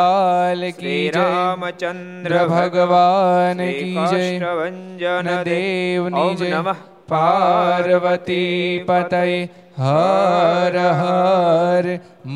[0.00, 6.60] લાલ કી રામચંદ્ર ભગવાન કી જય વંજન દેવની જય
[7.08, 9.24] પાર્વતી પતય
[9.80, 11.86] હર હર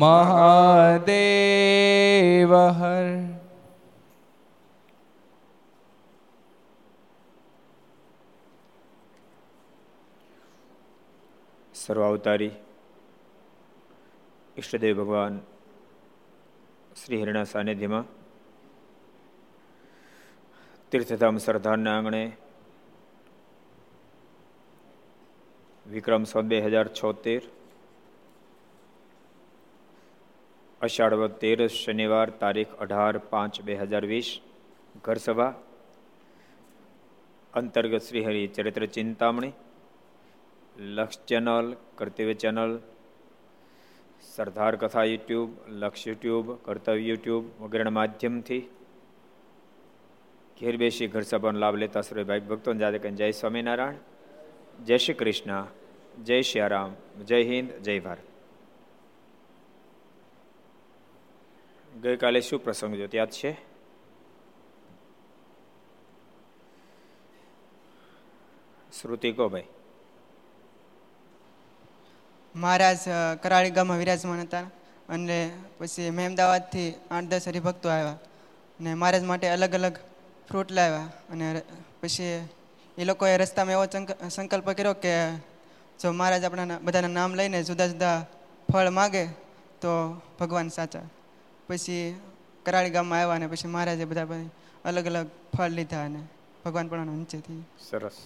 [0.01, 1.07] મહાદેવ
[2.73, 3.07] હર
[11.75, 12.53] સર્વાવતારી
[14.57, 15.35] ઈષ્ટદેવ ભગવાન
[16.95, 18.05] શ્રી હરિના સાનિધ્યમાં
[20.91, 22.21] તીર્થધામ સરદારના આંગણે
[25.85, 27.41] વિક્રમ સો બે હજાર છોતેર,
[30.81, 34.29] અષાઢ તેર શનિવાર તારીખ અઢાર પાંચ બે હજાર વીસ,
[35.03, 35.51] ઘરસભા,
[37.53, 39.53] અંતર્ગત શ્રીહરિ ચરિત્ર ચિંતામણી,
[40.95, 41.67] લક્ષ ચેનલ,
[41.97, 42.71] કર્તવ્ય ચેનલ
[44.33, 48.69] સરદાર કથા યુટ્યુબ લક્ષ યુટ્યુબ કર્તવ્ય યુટ્યુબ વગેરેના માધ્યમથી
[50.61, 53.95] ઘેર બેસી ઘર સભાનો લાભ લેતા સર્વે ભાઈ ભક્તો જાતે કહીને જય સ્વામિનારાયણ,
[54.83, 55.65] જય શ્રી કૃષ્ણ,
[56.23, 58.19] જય શ્રી રામ, જય હિન્દ, જય ભારત.
[62.01, 63.53] ગઈકાલે શું પ્રસંગ જો યાદ છે?
[69.01, 69.63] શ્રુતિ કો ભાઈ.
[72.55, 72.99] મહારાજ
[73.41, 74.65] કરાળી ગામમાં વિરાજમાન હતા
[75.09, 75.39] અને
[75.79, 78.17] પછી મહેમદાવાદથી આઠ દસ હરિભક્તો આવ્યા
[78.79, 79.95] અને મહારાજ માટે અલગ અલગ
[80.47, 81.61] ફ્રૂટ લાવ્યા અને
[82.01, 82.35] પછી
[82.97, 83.85] એ લોકોએ રસ્તામાં એવો
[84.29, 85.13] સંકલ્પ કર્યો કે
[85.99, 88.17] જો મહારાજ આપણા બધાના નામ લઈને જુદા જુદા
[88.69, 89.25] ફળ માગે
[89.81, 91.05] તો ભગવાન સાચા.
[91.67, 92.15] પછી
[92.65, 94.39] કરાળી ગામમાં આવ્યા અને પછી મહારાજે બધા
[94.85, 95.27] અલગ અલગ
[95.57, 96.21] ફળ લીધા અને
[96.65, 98.17] ભગવાન પણ નીચેથી સરસ.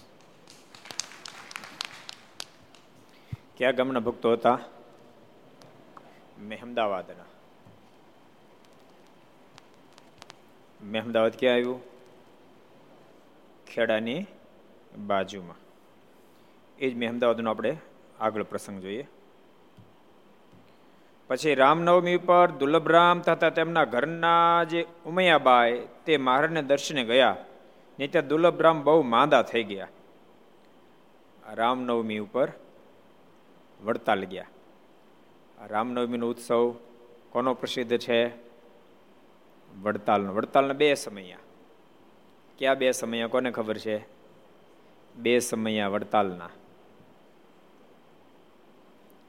[3.60, 4.58] કયા ગામના ભક્તો હતા?
[6.38, 7.24] મહેમદાવાદના.
[10.84, 11.80] મહેમદાવાદ ક્યાં આવ્યું?
[13.66, 14.26] ખેડાની
[15.06, 15.56] બાજુમાં.
[16.78, 17.76] એ જ મહેમદાવાદનો આપણે
[18.20, 19.08] આગળ પ્રસંગ જોઈએ.
[21.28, 27.36] પછી રામનવમી પર દુર્લભરામ તથા તેમના ઘરના જે ઉમૈયાબાઈ તે મહારાજને દર્શને ગયા.
[27.98, 29.88] ને ત્યાં દુર્લભરામ બહુ માંદા થઈ ગયા.
[31.52, 32.52] રામનવમી ઉપર
[33.82, 34.46] વડતાલ ગયા
[35.66, 36.74] રામનવમીનો ઉત્સવ
[37.30, 38.28] કોનો પ્રસિદ્ધ છે?
[39.82, 40.32] વડતાલનો.
[40.34, 41.38] વડતાલના બે સમયા.
[42.58, 44.06] ક્યાં બે સમયા કોને ખબર છે?
[45.16, 46.50] બે સમયા વડતાલના.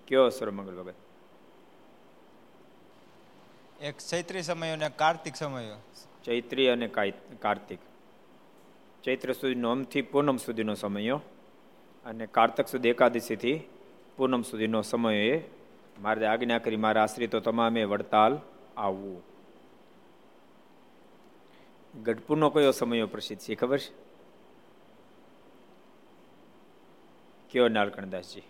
[0.07, 0.93] કયો સર્વમંગલ ભગત
[3.81, 5.75] એક ચૈત્રી સમયો અને કાર્તિક સમયો.
[6.25, 6.87] ચૈત્રી અને
[7.39, 7.79] કાર્તિક.
[9.03, 11.21] ચૈત્ર સુધીનો અમથી પૂનમ સુધીનો સમયો.
[12.05, 13.59] અને કાર્તક સુધી એકાદશીથી
[14.21, 15.43] પૂનમ સુધીનો સમય એ.
[15.99, 18.39] મારે આજ્ઞા કરી મારા આશ્રિતો તમામે વડતાલ
[18.77, 19.23] આવવું.
[22.03, 23.93] ગઢપુરનો કયો સમયો પ્રસિદ્ધ છે ખબર છે?
[27.51, 28.41] કયો નાલકણદાસજી?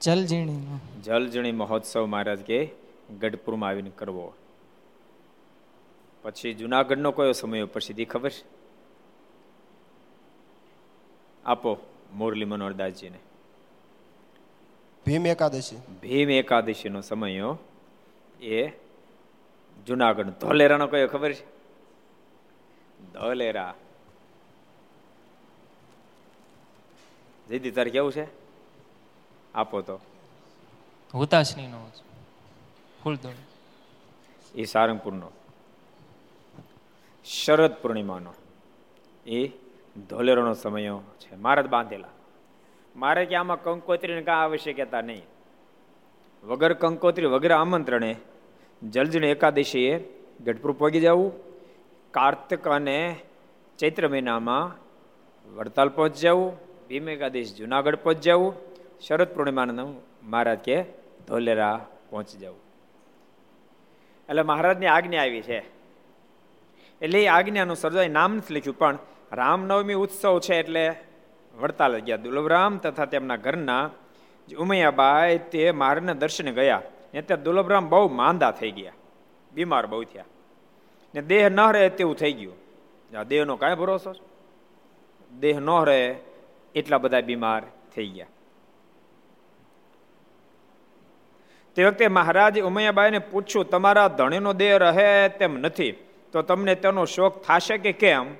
[0.00, 0.66] જલજીણી
[1.02, 2.70] જલજણી મહોત્સવ મહારાજ કે
[3.18, 4.34] ગઢપુરમાં આવીને કરવો.
[6.22, 8.44] પછી જુનાગઢનો કયો સમય પ્રસિદ્ધિ ખબર છે?
[11.44, 11.78] આપો.
[12.14, 13.18] મુરલી મનોહરદાસજીને
[15.06, 15.76] ભીમ એકાદશી.
[15.76, 17.58] ભીમ એકાદશીનો સમયો
[18.40, 18.68] એ
[19.86, 21.44] જુનાગઢ ધોલેરાનો કયો ખબર છે?
[23.12, 23.74] ધોલેરા.
[27.48, 28.26] જીદી તારે કેવું છે?
[29.54, 30.00] આપો તો.
[31.14, 31.90] હુતાશનીનો
[33.02, 33.34] ફૂલદોડ
[34.54, 35.30] એ સારંગપુરનો.
[37.24, 38.34] શરદ પૂર્ણિમાનો.
[39.26, 39.63] એ
[40.00, 41.36] ધોલેરોનો સમયો છે.
[41.36, 42.08] મહારાજ બાંધેલા.
[42.96, 45.22] મારે કે આમાં કંકોત્રીને કાં આવશ્યકતા નહીં.
[46.44, 48.16] વગર કંકોત્રી, વગર આમંત્રણે
[48.82, 50.08] જલજણ એકાદશીએ
[50.44, 51.32] ગઢપુર પહોંચી જવું.
[52.10, 53.16] કાર્તિક અને
[53.78, 54.76] ચૈત્ર મહિનામાં
[55.56, 56.56] વડતાલ પહોંચી જવું.
[56.88, 58.54] ભીમ એકાદશ, જુનાગઢ પહોંચી જવું.
[59.06, 60.82] શરદ પૂર્ણિમાનું મહારાજ કે
[61.28, 62.58] ધોલેરા પહોંચી જવું.
[64.28, 65.58] એટલે મહારાજની આજ્ઞા આવી છે.
[67.02, 68.98] એટલે એ આજ્ઞાનું સર્જાય નામ નથી લખ્યું, પણ
[69.32, 70.94] રામનવમી ઉત્સવ છે એટલે
[71.54, 72.16] વડતાલ ગયા.
[72.16, 73.90] દુલભરામ તથા તેમના ઘરના
[74.58, 76.82] ઉમૈયાબાઈ તે મારના દર્શને ગયા.
[77.14, 78.92] ને ત્યાં દુલભરામ બહુ માંદા થઈ ગયા.
[79.52, 80.24] બીમાર બહુ થયા.
[81.14, 82.64] ને દેહ ન રહે તેવું થઈ ગયું.
[83.28, 84.14] દેહનો કાંઈ ભરોસો
[85.40, 86.16] દેહ ન રહે
[86.74, 87.62] એટલા બધા બીમાર
[87.94, 88.26] થઈ ગયા.
[91.74, 95.92] તે વખતે મહારાજ ઉમૈયાબાઈને પૂછ્યું, તમારા ધણીનો દેહ રહે તેમ નથી,
[96.32, 98.34] તો તમને તેનો શોખ થશે કે કેમ?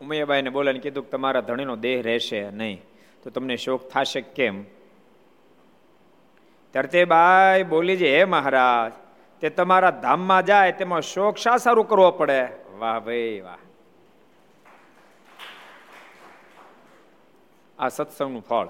[0.00, 2.82] ઉમૈયાબાઈને બોલાને કીધું કે તમારા ધણીનો દેહ રહેશે નહીં.
[3.22, 4.64] તો તમને શોક થશે કેમ?
[6.72, 8.92] ત્યારે તે બાઈ બોલી છે હે મહારાજ,
[9.40, 12.48] તે તમારા ધામમાં જાય, તેમાં શોક શા સારું કરવો પડે?
[12.78, 13.58] વાહ ભાઈ, વાહ.
[17.78, 18.68] આ સત્સંગનું ફળ,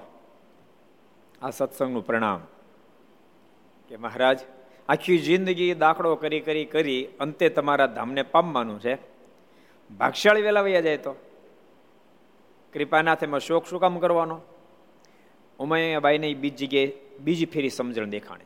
[1.41, 2.41] આ સત્સંગનું પ્રણામ
[3.89, 4.39] કે મહારાજ,
[4.89, 9.18] આખી જિંદગી દાખલો કરી કરી કરી અંતે તમારા ધામને પામવાનું છે.
[9.97, 11.15] ભાગશાળી વેલા વૈયા જાય તો?
[12.73, 14.41] કૃપાનાથ એમાં શોક શું કામ કરવાનો?
[15.59, 18.45] ઉમૈયાબાઈને બીજી જગ્યાએ બીજી ફેરી સમજણ દેખાણી.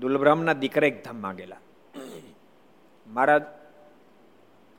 [0.00, 1.56] દુલબ્રામના દીકરા એક ધામ માંગેલા.
[3.06, 3.42] મહારાજ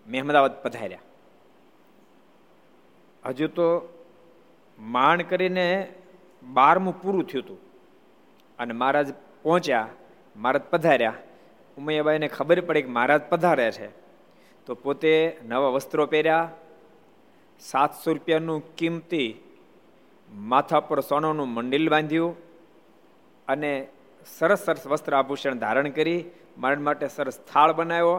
[0.08, 1.00] મહેમદાવાદ પધાર્યા.
[3.26, 3.94] હજુ તો
[4.80, 5.94] માણ કરીને
[6.44, 7.60] બારમું પૂરું થયું હતું.
[8.60, 9.88] અને મહારાજ પહોંચ્યા,
[10.36, 11.14] મહારાજ પધાર્યા.
[11.78, 14.01] ઉમૈયાબાઈને ખબર પડી કે મહારાજ પધાર્યા છે.
[14.66, 15.14] તો પોતે
[15.48, 16.50] નવા વસ્ત્રો પહેર્યા.
[17.60, 19.30] સાતસો રૂપિયાનું કિંમતી
[20.30, 22.36] માથા પર સોનાનું મંડિલ બાંધ્યું
[23.48, 23.88] અને
[24.38, 26.26] સરસ સરસ વસ્ત્ર આભૂષણ ધારણ કરી
[26.58, 28.16] મારણ માટે સરસ થાળ બનાવ્યો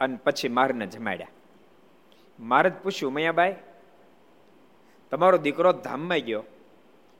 [0.00, 1.28] અને પછી મારને જમાડ્યા.
[2.40, 3.54] મારે જ પૂછ્યું, મૈયાબાઈ,
[5.10, 6.42] તમારો દીકરો ધામમાં ગયો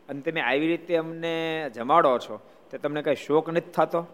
[0.08, 1.34] અને તમે આવી રીતે અમને
[1.74, 2.40] જમાડો છો,
[2.70, 4.06] તે તમને કઈ શોક નથી થતો?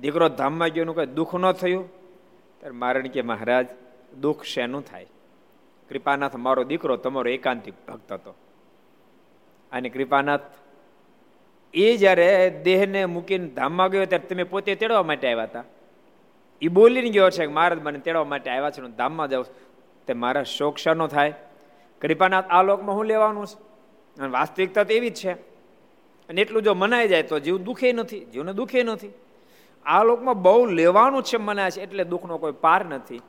[0.00, 1.99] દીકરો ધામમાં ગયો એનું કઈ દુઃખ ન થયું?
[2.60, 3.66] ત્યારે મારણ કે મહારાજ,
[4.20, 5.06] દુઃખ શેનું થાય?
[5.90, 8.34] કૃપાનાથ મારો દીકરો, તમારો એકાંતિક ભક્ત હતો.
[9.72, 10.40] અને કૃપાનાથ,
[11.74, 15.64] એ જ્યારે દેહને મૂકીને ધામમાં ગયો ત્યારે તમે પોતે તેડવા માટે આવ્યા હતા.
[16.62, 19.46] એ બોલીને ગયો છે કે મહારાજ, મને તેડવા માટે આવ્યા છે ધામમાં જાઉં
[20.06, 21.34] તે મારા શોક શાનો થાય.
[22.00, 23.70] કૃપાનાથ, આ લોકમાં હું લેવાનું છે?
[24.20, 25.32] અને વાસ્તવિકતા તો એવી જ છે.
[26.28, 29.12] અને એટલું જો મનાઈ જાય તો જીવ દુખે નથી, જીવને દુખે નથી.
[29.86, 33.20] આ લોકમાં બહુ લેવાનું છે મનાય છે, એટલે દુઃખનો કોઈ પાર નથી.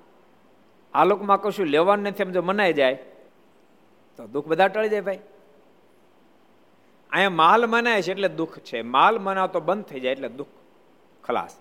[0.93, 2.95] આ લોકમાં કશું લેવાનું નથી એમ જો મનાઈ જાય,
[4.17, 5.19] તો દુઃખ બધા ટળી જાય ભાઈ.
[7.11, 8.81] અહીંયા માલ મનાય છે એટલે દુઃખ છે.
[8.81, 10.53] માલ મનાવતો બંધ થઈ જાય એટલે દુઃખ,
[11.23, 11.57] ખલાસ.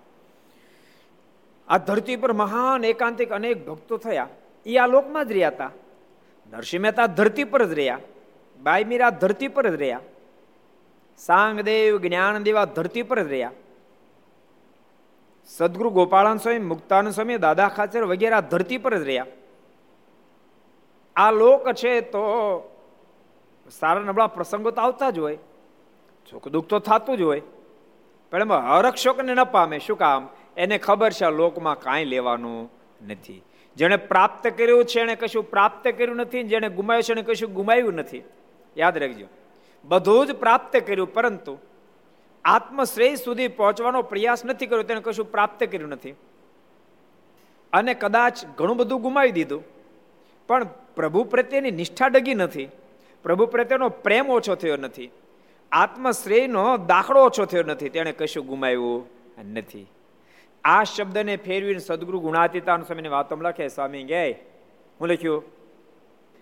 [1.68, 4.28] આ ધરતી પર મહાન, એકાંતિક અનેક ભક્તો થયા.
[4.66, 5.70] એ આ લોકમાં જ રહ્યા હતા.
[6.52, 8.00] નરસિંહ મહેતા ધરતી પર જ રહ્યા.
[8.60, 10.00] બાઈ મીરા ધરતી પર જ રહ્યા.
[11.18, 13.52] સાંગદેવ જ્ઞાનદેવ આ ધરતી પર જ રહ્યા.
[15.56, 19.26] સદગુરુ ગોપાળાન સ્વામી, મુક્તાનંદ સ્વામી, દાદા ખાચર વગેરે આ ધરતી પર જ રહ્યા.
[21.16, 22.20] આ લોક છે તો
[23.70, 25.38] સારા નબળા પ્રસંગો તો આવતા જ હોય.
[26.30, 27.42] સુખ દુઃખ તો થતું જ હોય.
[28.30, 29.78] પણ એમાં હરક્ષકને ન પામે.
[29.78, 30.28] શું કામ?
[30.56, 32.72] એને ખબર છે આ લોકમાં કાંઈ લેવાનું
[33.08, 33.42] નથી.
[33.76, 36.42] જેણે પ્રાપ્ત કર્યું છે એને કશું પ્રાપ્ત કર્યું નથી.
[36.42, 38.22] જેણે ગુમાવ્યું છે એને કશું ગુમાવ્યું નથી.
[38.76, 39.26] યાદ રાખજો.
[39.84, 41.58] બધું જ પ્રાપ્ત કર્યું, પરંતુ
[42.44, 46.14] આત્મશ્રેય સુધી પહોંચવાનો પ્રયાસ નથી કર્યો, તેને કશું પ્રાપ્ત કર્યું નથી.
[47.72, 49.64] અને કદાચ ઘણું બધું ગુમાવી દીધું,
[50.46, 50.64] પણ
[50.96, 52.68] પ્રભુ પ્રત્યેની નિષ્ઠા ડગી નથી.
[53.22, 55.10] પ્રભુ પ્રત્યેનો પ્રેમ ઓછો થયો નથી.
[55.72, 57.88] આત્મશ્રેયનો દાખલો ઓછો થયો નથી.
[57.88, 59.06] તેણે કશું ગુમાવ્યું
[59.52, 59.86] નથી.
[60.64, 64.30] આ શબ્દને ફેરવીને સદગુરુ ગુણાતીતાન સ્વામીની વાતોમાં લખે, સ્વામી ગે
[65.00, 65.44] હું લખ્યું?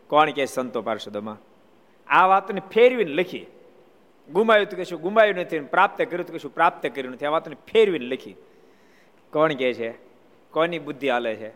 [0.09, 1.37] કોણ કે સંતો પાર્ષદોમાં?
[2.09, 3.47] આ વાતને ફેરવીને લખી
[4.33, 7.27] ગુમાયું તો કશું ગુમાયું નથી પ્રાપ્ત કર્યું તો કશું પ્રાપ્ત કર્યું નથી.
[7.27, 8.33] આ વાતને ફેરવીને લખી.
[9.33, 9.95] કોણ કે છે?
[10.51, 11.49] કોની બુદ્ધિ હાલે છે?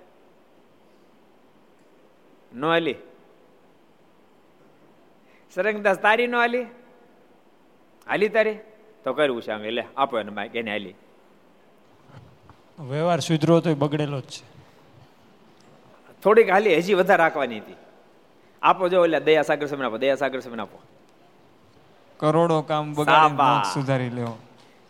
[2.54, 2.94] નો હાલી?
[5.54, 6.62] સરંગદાસ તારી નો હાલી?
[8.06, 8.58] હાલી તારી?
[9.04, 9.64] તો કરવું છે આમ.
[9.64, 10.94] એટલે આપો એને માઇક એને હાલી.
[12.80, 14.44] વ્યવહાર સુધરો તો બગડેલો જ છે.
[16.22, 17.74] થોડીક હાલી હજી વધારે રાખવાની હતી.
[18.62, 20.78] આપો જો એટલે દયા સાગર સમય આપો દયા સાગર સમય આપો.
[22.22, 24.38] કરોડો કામ બગાડી મોક્ષ સુધારી લેવો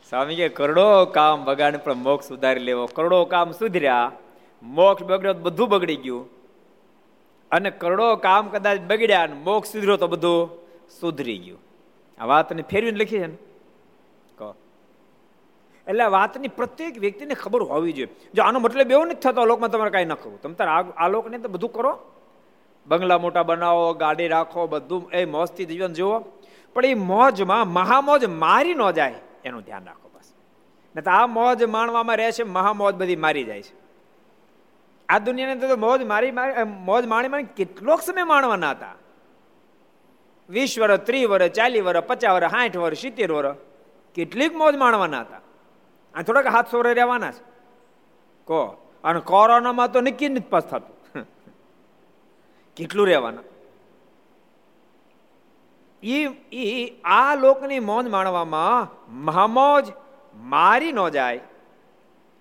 [0.08, 2.86] સ્વામી કે કરોડો કામ બગાડ પણ મોક્ષ સુધારી લેવો.
[2.86, 4.12] કરોડો કામ સુધર્યા
[4.62, 6.28] મોક્ષ બગડ્યો બધું બગડી ગયું.
[7.50, 10.50] અને કરોડો કામ કદાચ બગડ્યા અને મોક્ષ સુધર્યો તો બધું
[11.00, 11.58] સુધરી ગયું.
[12.22, 13.36] આ વાતને ફેરવીને લખી છે ને?
[14.38, 14.54] કહો.
[15.88, 18.08] એટલે વાતની પ્રત્યેક વ્યક્તિને ખબર હોવી જોઈએ.
[18.34, 20.42] જો આનો મતલબ એવો નથી થતો લોકમાં તમારે કાંઈ ન કરવું.
[20.42, 21.98] તમે તારે આ- આ લોકને તો બધું કરો.
[22.86, 26.24] બંગલા મોટા બનાવો ગાડી રાખો બધું એ મોજથી જીવન જીવો
[26.74, 29.14] પણ એ મોજમાં મહામોજ મારી ન જાય
[29.44, 30.32] એનું ધ્યાન રાખો બસ.
[30.96, 33.82] ને તો આ મોજ માણવામાં રહે છે, મહામોજ બધી મારી જાય છે.
[35.08, 36.32] આ દુનિયાની તો મોજ મારી
[36.64, 38.94] મોજ માણી માણી કેટલોક સમય માણવાના હતા.
[40.48, 43.56] વીસ વર્ષ ત્રીસ વર્ષ ચાલીસ વર્ષ પચાસ વર્ષ સાઠ વર્ષ સિત્તેર વર્ષ
[44.14, 45.40] કેટલીક મોજ માણવાના હતા.
[46.14, 47.44] આ થોડાક હાથ વર્ષ રહેવાના છે.
[48.44, 51.22] કહો અને કોરોનામાં તો નક્કી નથી પાસ થતું.
[52.76, 53.51] કેટલું રહેવાના?
[56.02, 58.88] એ એ આ લોકની મોજ માણવામાં
[59.24, 59.86] મહામોજ
[60.34, 61.40] મારી ન જાય.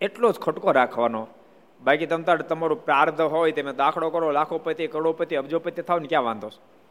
[0.02, 1.28] એટલો જ ખટકો રાખવાનો.
[1.84, 6.24] બાકી તમ તાર તમારું પ્રાર્થ હોય તમે દાખલો કરો, લાખોપતિ, કરોડોપતિ, અબજોપતિ થાવ ને ક્યાં
[6.24, 6.82] વાંધો છે?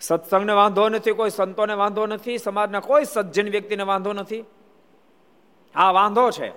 [0.00, 4.44] સત્સંગને વાંધો નથી, કોઈ સંતોને વાંધો નથી, સમાજના કોઈ સજ્જન વ્યક્તિને વાંધો નથી.
[5.74, 6.52] આ વાંધો છે.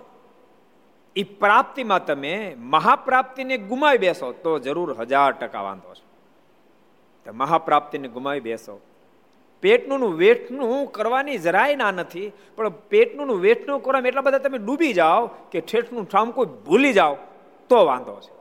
[1.16, 7.32] એ પ્રાપ્તિમાં તમે મહાપ્રાપ્તિને ગુમાવી બેસો તો જરૂર હજાર ટકા વાંધો છે.
[7.32, 8.82] મહાપ્રાપ્તિને ગુમાવી બેસો.
[9.64, 15.24] પેટનું વેઠનું કરવાની જરાય ના નથી, પણ પેટનું વેઠનું કરવામાં એટલા બધા તમે ડૂબી જાઓ
[15.52, 17.16] કે ઠેઠનું ઠામકું ભૂલી જાઓ,
[17.70, 18.34] તો વાંધો છે.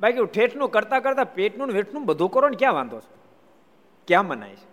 [0.00, 3.12] બાકી ઠેઠનું કરતા કરતા પેટનું વેઠનું બધું કરો ને ક્યાં વાંધો છે?
[4.08, 4.68] ક્યાં મનાય છે?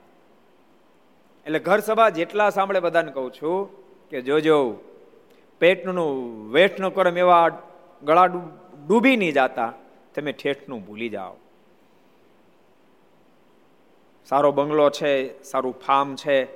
[1.46, 3.60] એટલે ઘર સભા જેટલા સાંભળે બધાને કહું છું
[4.12, 4.58] કે જોજો
[5.62, 7.46] પેટનું વેઠનું કરમ એવા
[8.03, 8.27] ગળા
[8.88, 9.72] ડૂબી નહીં જાતા,
[10.15, 11.36] તમે ઠેઠનું ભૂલી જાઓ.
[14.32, 16.48] સારો બંગલો છે, સારું ફાર્મ છે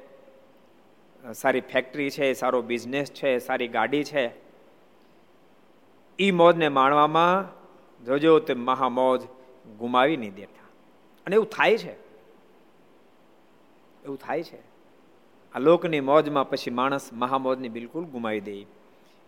[1.34, 4.32] સારી ફેક્ટરી છે, સારો બિઝનેસ છે, સારી ગાડી છે.
[6.20, 7.50] એ મોજને માણવામાં
[8.06, 9.22] જોજો તે મહામોજ
[9.78, 10.68] ગુમાવી નહીં દેતા.
[11.26, 11.92] અને એવું થાય છે.
[14.06, 14.60] એવું થાય છે.
[15.56, 18.66] આ લોકની મોજમાં પછી માણસ મહામોજની બિલકુલ ગુમાવી દે.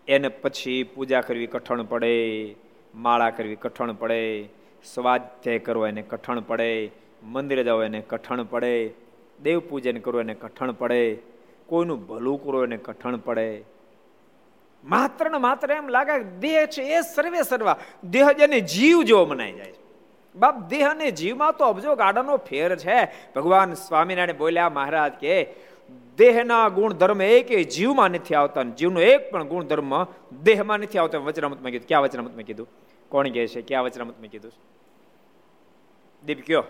[0.08, 2.56] એને પછી પૂજા કરવી કઠણ પડે,
[2.96, 4.50] માળા કરવી કઠણ પડે,
[4.94, 6.92] સ્વાધ્યાય કરવો એને કઠણ પડે
[7.24, 8.94] મંદિરે જાઓ એને કઠણ પડે,
[9.44, 11.18] દેવ પૂજન કરવું એને કઠણ પડે,
[11.66, 13.64] કોઈનું ભલું કરવું એને કઠણ પડે.
[14.84, 19.54] માત્ર ને માત્ર એમ લાગે દેહ છે એ સર્વે સર્વા, દેહ જેને જીવ જેવો મનાઈ
[19.54, 19.74] જાય
[20.36, 23.06] બાપ, દેહ અને જીવમાં તો અબજો ગાડાનો ફેર છે.
[23.36, 25.54] ભગવાન સ્વામિનારાયણ બોલ્યા, મહારાજ, કે
[26.18, 30.04] દેહના ગુણધર્મ એક જીવમાં નથી આવતા જીવનો એક પણ ગુણ ધર્મ
[30.44, 31.24] દેહમાં નથી આવતો.
[31.24, 31.88] વચનામતમાં કીધું.
[31.88, 32.68] ક્યાં વચનામતમાં કીધું?
[33.10, 33.62] કોણ કહે છે?
[33.62, 34.52] ક્યાં વચનામતમાં કીધું
[36.26, 36.64] દીપ કયો.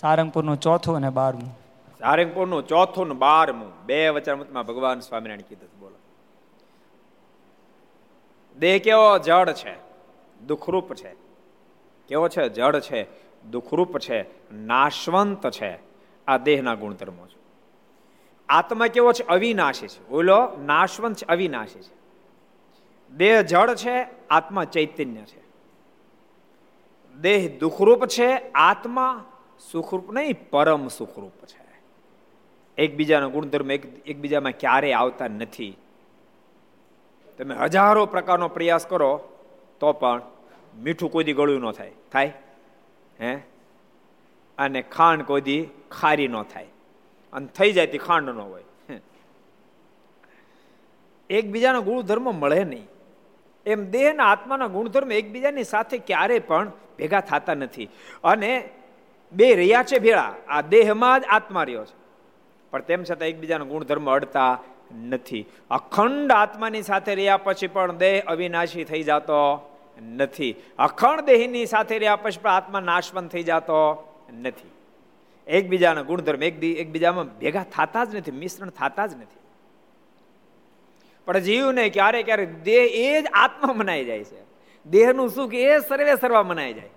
[0.00, 1.58] સારંગપુરનું ચોથું અને બારમું.
[1.98, 3.86] સારંગપુરનું ચોથું ને બારમું.
[3.86, 5.96] બે વચનામતમાં ભગવાન સ્વામિનારાયણ કીધું બોલો.
[8.58, 9.74] દેહ કેવો જડ છે?
[10.46, 11.14] દુઃખરૂપ છે.
[12.08, 12.48] કેવો છે?
[12.48, 13.06] જડ છે.
[13.50, 14.52] દુઃખરૂપ છે.
[14.54, 15.78] નાશવંત છે.
[16.28, 17.38] આ દેહના ગુણધર્મો છે.
[18.48, 19.26] આત્મા કેવો છે?
[19.26, 20.08] અવિનાશી છે.
[20.08, 22.04] બોલો, નાશવંત છે, અવિનાશી છે.
[23.16, 25.44] દેહ જડ છે, આત્મા ચૈતન્ય છે.
[27.20, 29.24] દેહ દુઃખરૂપ છે, આત્મા
[29.72, 31.64] સુખરૂપ નહીં, પરમ સુખરૂપ છે.
[32.78, 35.78] એકબીજાના ગુણધર્મ એક, એકબીજામાં ક્યારેય આવતા નથી.
[37.38, 39.28] તમે હજારો પ્રકારનો પ્રયાસ કરો,
[39.80, 40.22] તો પણ
[40.82, 41.92] મીઠું કોઈથી ગળ્યું ન થાય.
[42.12, 42.32] થાય?
[43.20, 43.34] હે?
[44.58, 46.66] અને ખાંડ કોઈ દી ખારી ન થાય.
[47.32, 48.64] અને થઈ જાય તે ખાંડ ન હોય.
[51.30, 52.88] એકબીજાના ગુણધર્મ મળે નહીં.
[53.66, 57.88] એમ દેહના આત્માના ગુણધર્મ એકબીજાની સાથે ક્યારેય પણ ભેગા થતા નથી.
[58.24, 58.68] અને
[59.34, 60.34] બે રહ્યા છે ભેળા.
[60.48, 62.04] આ દેહમાં જ આત્મા રહ્યો છે.
[62.70, 64.62] પણ તેમ છતાં એકબીજાના ગુણધર્મ અડતા
[65.08, 65.46] નથી.
[65.70, 69.70] અખંડ આત્માની સાથે રહ્યા પછી પણ દેહ અવિનાશી થઈ જતો
[70.12, 70.54] નથી.
[70.78, 74.08] અખંડ દેહની સાથે રહ્યા પછી પણ આત્મા નાશવંત થઈ જતો
[74.40, 74.70] નથી.
[75.46, 79.38] એકબીજાના ગુણધર્મ એક એકબીજામાં ભેગા થતા જ નથી, મિશ્રણ થતા જ નથી.
[81.24, 84.44] પણ જીવને ક્યારે ક્યારે દેહ એ જ આત્મા મનાઈ જાય છે.
[84.86, 86.90] દેહનું સુખ એ સર્વે સર્વા મનાઈ જાય.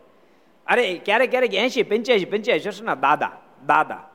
[0.67, 3.31] અરે, ક્યારેક ક્યારેક એસી પંચ્યાસી પંચ્યાસી વર્ષના દાદા
[3.67, 4.09] દાદા.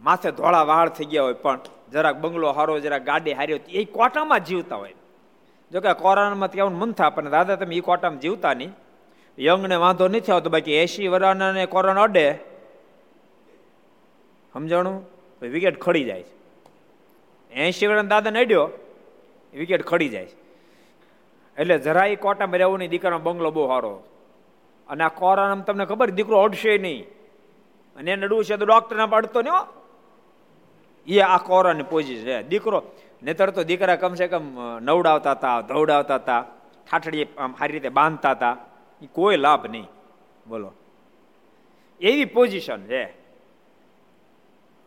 [0.00, 1.58] માથે ધોળા વાળ થઈ ગયા હોય, પણ
[1.92, 4.94] જરાક બંગલો હારો, જરાક ગાડી હારી હોય એ કોટામાં જીવતા હોય.
[5.72, 8.72] જોકે કોરોનામાં કેવું મન થાય પણ દાદા, તમે એ કોટામાં જીવતા નહીં.
[9.38, 12.34] યંગને વાંધો નથી આવતો બાકી એસી વરાને કોરોના અડે.
[14.52, 15.06] સમજાણું?
[15.42, 16.40] વિકેટ ખડી જાય છે.
[17.52, 18.70] એસી વર્ષના દાદાને અડ્યો
[19.54, 20.40] વિકેટ ખડી જાય છે.
[21.58, 24.02] એટલે જરા એ કોટામાં રહેવું નહીં, દીકરાનો બંગલો બહુ સારો
[24.90, 27.06] અને આ કોરોના તમને ખબર, દીકરો અડશે નહીં.
[27.96, 29.80] અને નડવું છે તો ડોક્ટરને અડતો નહીં
[31.06, 32.42] એ આ કોરોનાની પોઝિશન છે.
[32.42, 32.82] દીકરો,
[33.22, 36.44] નહીતર તો દીકરા કમસે કમ નવડાવતા હતા ધવડાવતા હતા
[36.90, 38.56] ઠાઠડી આમ સારી રીતે બાંધતા હતા
[39.02, 39.86] એ કોઈ લાભ નહીં.
[40.48, 40.72] બોલો.
[42.00, 43.04] એવી પોઝિશન છે.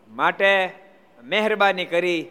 [0.09, 0.73] માટે
[1.23, 2.29] મહેરબાની કરી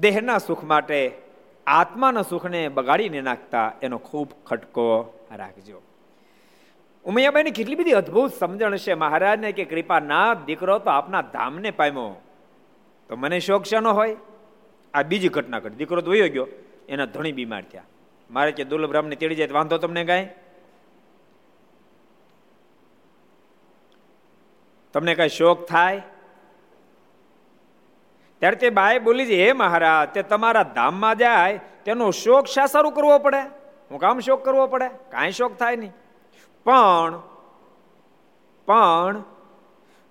[0.00, 1.18] દેહના સુખ માટે,
[1.66, 4.86] આત્માના સુખને બગાડીને નાખતા એનો ખૂબ ખટકો
[5.32, 5.82] રાખજો.
[7.06, 8.94] ઉમૈયાબાઈની કેટલી બધી અદ્ભુત સમજણ છે.
[8.94, 12.22] મહારાજને કે કૃપાનાથ દીકરો તો આપના ધામને પામ્યો.
[13.08, 14.16] તો મને શોખ શાનો હોય?
[14.94, 15.74] આ બીજી ઘટના ઘટી.
[15.74, 16.46] દીકરો તો વયો ગયો.
[16.88, 17.82] એના ધણી બીમાર થયા.
[18.30, 20.28] મારે કે દુર્લભરામને તેડી જાય વાંધો તમને કાંઈ?
[24.92, 26.02] તમને કઈ શોખ થાય?
[28.38, 32.92] ત્યારે તે બાએ બોલી છે, હે મહારાજ, તે તમારા ધામમાં જાય, તેનો શોખ શા સારું
[32.92, 33.40] કરવો પડે?
[33.90, 34.88] હું કામ શોખ કરવો પડે?
[34.88, 35.92] કાંઈ શોખ થાય નહીં.
[36.66, 37.22] પણ
[38.66, 39.22] પણ,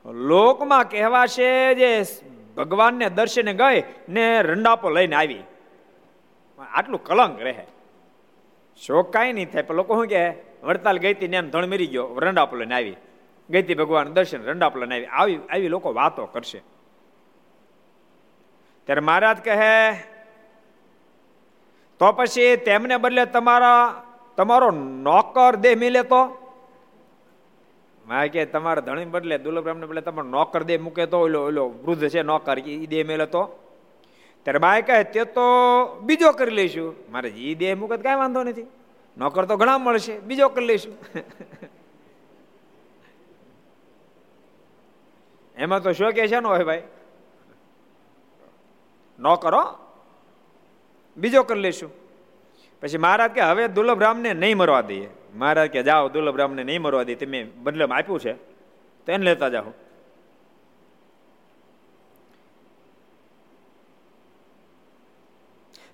[0.05, 2.03] લોકમાં કહેવાશે જે
[2.57, 5.43] ભગવાનને દર્શને ગઈ ને રંડાપો લઈને આવી.
[6.73, 7.65] આટલું કલંક રહે.
[8.81, 10.35] શોખ કાંઈ નહીં થાય, પણ લોકો શું કહે?
[10.63, 12.95] વડતાલ ગઈ ને એમ ધણ મરી ગયો, રંડાપો લઈને આવી.
[13.49, 15.05] ગઈ ભગવાન દર્શન, રંડાપો લઈને આવી.
[15.05, 16.59] આવી આવી લોકો વાતો કરશે.
[18.85, 19.93] ત્યારે મહારાજ કહે,
[21.99, 24.03] તો પછી તેમને બદલે તમારા,
[24.37, 26.44] તમારો નોકર દેહ મિલે તો?
[28.07, 32.09] માં કે તમારે ધણી બદલે દુર્લભરામને બદલે તમારો નોકર દે મૂકે તો ઓલો ઓલો વૃદ્ધ
[32.09, 33.61] છે નોકર એ દે મેલે તો
[34.43, 35.45] ત્યારે બાય કહે, તે તો
[36.01, 36.95] બીજો કરી લઈશું.
[37.11, 38.65] મારે એ દે મૂકે કાંઈ વાંધો નથી.
[39.17, 40.93] નોકર તો ઘણા મળશે, બીજો કરી લઈશું.
[45.57, 46.81] એમાં તો શું કે છે ને હોય ભાઈ.
[49.19, 49.65] નોકરો
[51.17, 51.91] બીજો કરી લઈશું.
[52.81, 55.09] પછી મહારાજ કે, હવે દુર્લભ રામને નહીં મરવા દઈએ.
[55.35, 58.33] મહારાજ કે જાઓ, દુર્લભ રામને નહીં મરવા દે તમે બદલામાં આપ્યું છે.
[59.05, 59.71] તો એને લેતા જાઓ.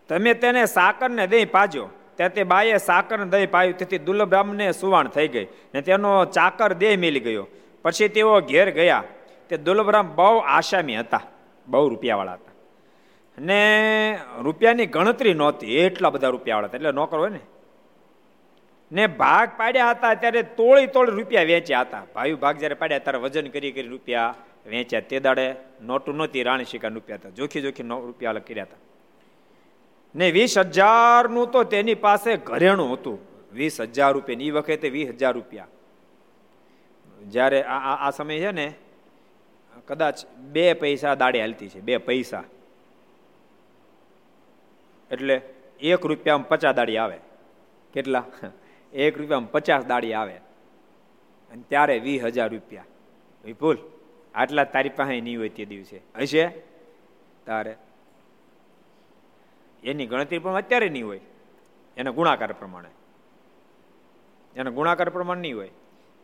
[0.10, 1.90] તમે તેને સાકર ને દહીં પાજો.
[2.16, 6.26] ત્યાં તે બાએ સાકર ને દહીં પાયું, તેથી દુર્લભ રામને સુવાણ થઈ ગઈ ને તેનો
[6.26, 7.48] ચાકર દેહ મેલી ગયો.
[7.82, 9.04] પછી તેઓ ઘેર ગયા.
[9.50, 11.22] તે દુર્લભરામ બહુ આશામી હતા,
[11.68, 12.52] બહુ રૂપિયાવાળા હતા.
[13.38, 16.78] ને રૂપિયાની ગણતરી નહોતી, એટલા બધા રૂપિયાવાળા હતા.
[16.78, 17.40] એટલે નોકર હોય ને
[18.92, 22.06] ને ભાગ પાડ્યા હતા ત્યારે તોળી તોળી રૂપિયા વેચ્યા હતા.
[22.16, 25.00] ભાઈ ભાગ જ્યારે પાડ્યા ત્યારે વજન કરી કરી રૂપિયા વેચ્યા.
[25.00, 27.30] તે દાડે નોટું નહોતી, રાણી શિકાર રૂપિયા હતા.
[27.30, 28.78] જોખી જોખી નો રૂપિયા કર્યા હતા.
[30.16, 33.20] ને વીસ હજારનું તો તેની પાસે ઘરેણું હતું.
[33.54, 35.68] વીસ હજાર રૂપિયા એ વખતે વીસ હજાર રૂપિયા.
[37.28, 38.74] જ્યારે આ આ સમય છે ને,
[39.88, 42.44] કદાચ બે પૈસા દાડે હાલતી છે, બે પૈસા.
[45.12, 45.42] એટલે
[45.80, 47.18] એક રૂપિયામાં પચાસ દાડી આવે.
[47.94, 48.24] કેટલા?
[48.94, 50.34] એક રૂપિયામાં પચાસ દાડી આવે.
[51.52, 52.86] અને ત્યારે વીસ હજાર રૂપિયા.
[53.46, 53.78] વિપુલ
[54.36, 56.02] આટલા તારી પાસે નહીં હોય તે દિવસે.
[56.22, 56.48] હશે?
[57.46, 57.76] તારે.
[59.84, 61.20] એની ગણતરી પણ અત્યારે નહીં હોય.
[61.98, 62.90] એના ગુણાકાર પ્રમાણે.
[64.56, 65.70] એના ગુણાકાર પ્રમાણે નહીં હોય.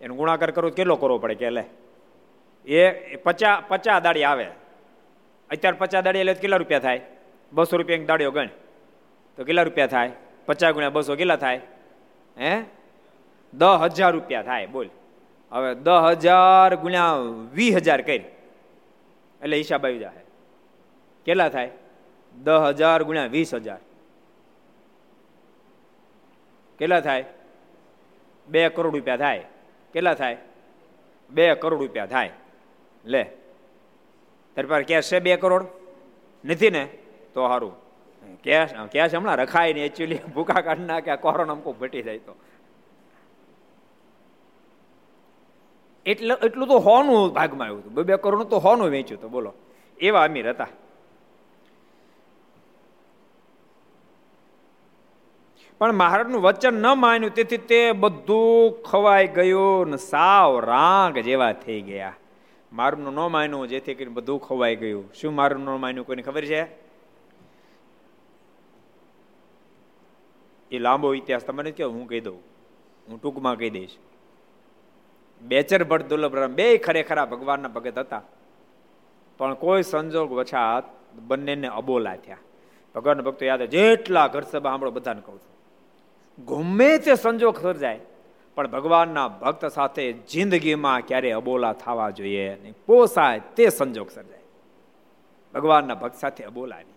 [0.01, 1.63] એનો ગુણાકાર કરવો કેટલો કરવો પડે કે લે?
[2.65, 4.47] એ પચા પચાસ દાડી આવે.
[5.49, 7.01] અત્યારે પચાસ દાડી એટલે કેટલા રૂપિયા થાય?
[7.53, 8.49] બસો રૂપિયા દાડીઓ ગણ.
[9.37, 10.11] તો કેટલા રૂપિયા થાય?
[10.45, 11.61] પચાસ ગુણ્યા બસો કેટલા થાય?
[12.39, 12.63] હે?
[13.53, 14.89] દસ હજાર રૂપિયા થાય, બોલ.
[15.51, 17.13] હવે દસ હજાર ગુણ્યા
[17.53, 18.23] વીસ હજાર કરી.
[19.41, 20.11] એટલે હિસાબ આવી જાય
[21.25, 21.71] કેટલા થાય?
[22.43, 23.77] દસ હજાર ગુણ્યા વીસ હજાર.
[26.79, 27.25] કેટલા થાય?
[28.47, 29.45] બે કરોડ રૂપિયા થાય.
[29.93, 30.37] કેટલા થાય?
[31.29, 32.29] બે કરોડ રૂપિયા થાય.
[33.05, 33.23] લે.
[34.55, 35.65] તારી પાસે કેશ છે બે કરોડ?
[36.45, 36.85] નથી ને?
[37.33, 37.86] તો સારું.
[38.35, 42.35] કેશ કેશ હમણાં રખાય ને એકચ્યુઅલી ભૂકા કાઢી નાખે કોરોના અમકો ઘટી જાય તો.
[46.05, 47.93] એટલે, એટલું તો હોનું ભાગમાં આવ્યું હતું.
[47.93, 49.53] બે બે કરોડ તો હોનું વેચ્યું તો બોલો.
[49.99, 50.67] એવા અમીર હતા.
[55.79, 61.81] પણ મહારાજનું વચન ન માન્યું, તેથી તે બધું ખવાઈ ગયું ને સાવ રાંગ જેવા થઈ
[61.81, 62.13] ગયા.
[62.73, 65.13] મારું ન માન્યું, જેથી કરીને બધું ખવાઈ ગયું.
[65.13, 66.86] શું મારું ન માન્યું, કોઈને ખબર છે?
[70.71, 72.39] એ લાંબો ઇતિહાસ તમારે કહો હું કહી દઉં.
[73.07, 73.97] હું ટૂંકમાં કહી દઈશ.
[75.41, 78.21] બેચર ભટ્ટ દુર્લભરામ બે ખરેખરા ભગવાનના ભગત હતા.
[79.37, 80.83] પણ કોઈ સંજોગ વછાત
[81.15, 82.37] બંનેને અબોલા થયા.
[82.95, 85.57] ભગવાન ભક્તો યાદ જેટલા ઘર સભા સાંભળો, બધાને કહું છું.
[86.45, 87.99] ગમે તે સંજોગ સર્જાય,
[88.55, 92.73] પણ ભગવાનના ભક્ત સાથે જિંદગીમાં ક્યારે અબોલા થવા જોઈએ નહીં.
[92.85, 94.39] પોસાય તે સંજોગ સર્જાય.
[95.53, 96.95] ભગવાનના ભક્ત સાથે અબોલા નહીં.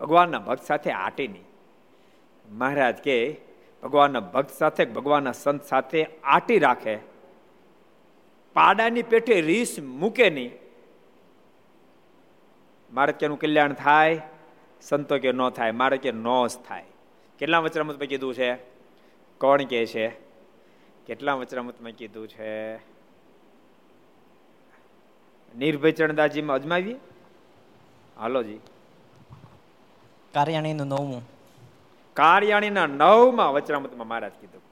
[0.00, 1.44] ભગવાનના ભક્ત સાથે આટે નહીં.
[2.50, 3.40] મહારાજ કે,
[3.82, 6.98] ભગવાનના ભક્ત સાથે, ભગવાનના સંત સાથે આટી રાખે.
[8.54, 10.52] પાડાની પેટે રીસ મૂકે નહીં.
[12.92, 14.22] મારે કેનું કલ્યાણ થાય,
[14.82, 16.84] સંતો કે ન થાય, મારે કે નો જ થાય.
[17.38, 18.54] કેટલા વચરામૃતમાં કીધું છે?
[19.38, 20.08] કોણ કે છે?
[21.06, 22.76] કેટલા વચરામૃતમાં કીધું છે?
[25.58, 26.96] નિર્ભય ચરણદાસજીમાં અજમાવીએ?
[28.16, 28.60] હાલો જી.
[30.34, 31.35] કાર્યાણીનું નવમું.
[32.16, 34.62] કાર્યાણીના નવમાં વચરામતમાં મહારાજ કીધું,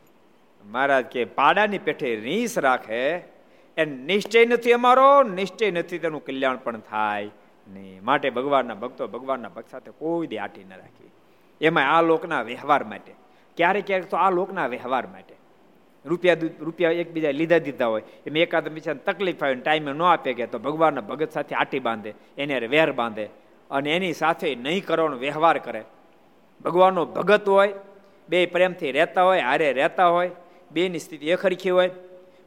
[0.64, 3.02] મહારાજ કે પાડાની પેઠે રીસ રાખે
[3.76, 7.30] એ નિશ્ચય નથી અમારો, નિશ્ચય નથી તેનું કલ્યાણ પણ થાય
[7.66, 11.12] નહીં માટે ભગવાનના ભક્તો ભગવાનના ભક્ત સાથે કોઈ દે આટી ન રાખવી
[11.60, 13.12] એમાં આ લોકના વ્યવહાર માટે,
[13.58, 15.34] ક્યારેક ક્યારેક તો આ લોકના વ્યવહાર માટે.
[16.04, 20.46] રૂપિયા રૂપિયા એકબીજા લીધા દીધા હોય, એમ એકાદ બીજાને તકલીફ આવે ટાઈમે ન આપે કે
[20.52, 23.26] તો ભગવાનના ભગત સાથે આટી બાંધે, એને વેર બાંધે
[23.70, 25.82] અને એની સાથે નહીં કરવાનો વ્યવહાર કરે.
[26.60, 27.72] ભગવાનનો ભગત હોય,
[28.28, 30.30] બે પ્રેમથી રહેતા હોય, હારે રહેતા હોય,
[30.72, 31.88] બેની સ્થિતિ એકરખી હોય,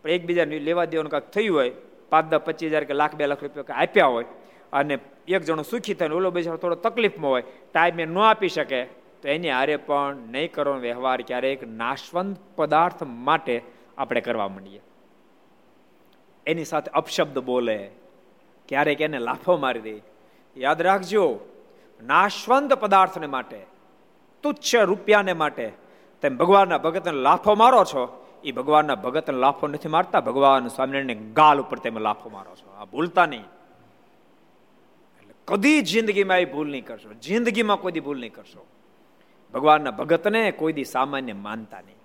[0.04, 1.72] પણ એકબીજાને લેવા દેવાનું કાંઈક થયું હોય,
[2.10, 4.26] પાંચ, દસ, પચીસ હજાર કે લાખ, બે લાખ રૂપિયા આપ્યા હોય,
[4.74, 7.42] અને એક જણો સુખી થાય ઓલો બીજો થોડો તકલીફમાં હોય,
[7.74, 8.84] ટાઈમે ન આપી શકે,
[9.22, 13.64] તો એની હારે પણ નહીં કરવાનો વ્યવહાર ક્યારેક નાશવંત પદાર્થ માટે
[13.98, 14.82] આપણે કરવા માંડીએ.
[16.46, 17.90] એની સાથે અપશબ્દ બોલે,
[18.68, 20.02] ક્યારેક એને લાફો મારી દે.
[20.58, 21.40] યાદ રાખજો,
[22.04, 23.77] નાશવંત પદાર્થને માટે
[24.44, 25.72] તુચ્છ રૂપિયાને માટે.
[26.22, 31.60] તેમ ભગવાનના ભગતને લાફો મારો છો એ ભગવાનના ભગતને લાફો નથી મારતા, ભગવાન સ્વામિનારાયણ ગાલ
[31.60, 32.72] ઉપર તમે લાફો મારો છો.
[32.72, 33.42] આ ભૂલતા નહીં.
[33.42, 37.14] એટલે કદી જિંદગીમાં એ ભૂલ નહીં કરશો.
[37.14, 38.66] જિંદગીમાં કોઈ દી ભૂલ નહીં કરશો.
[39.54, 41.96] ભગવાનના ભગતને કોઈ દી સામાન્ય માનતા નહીં.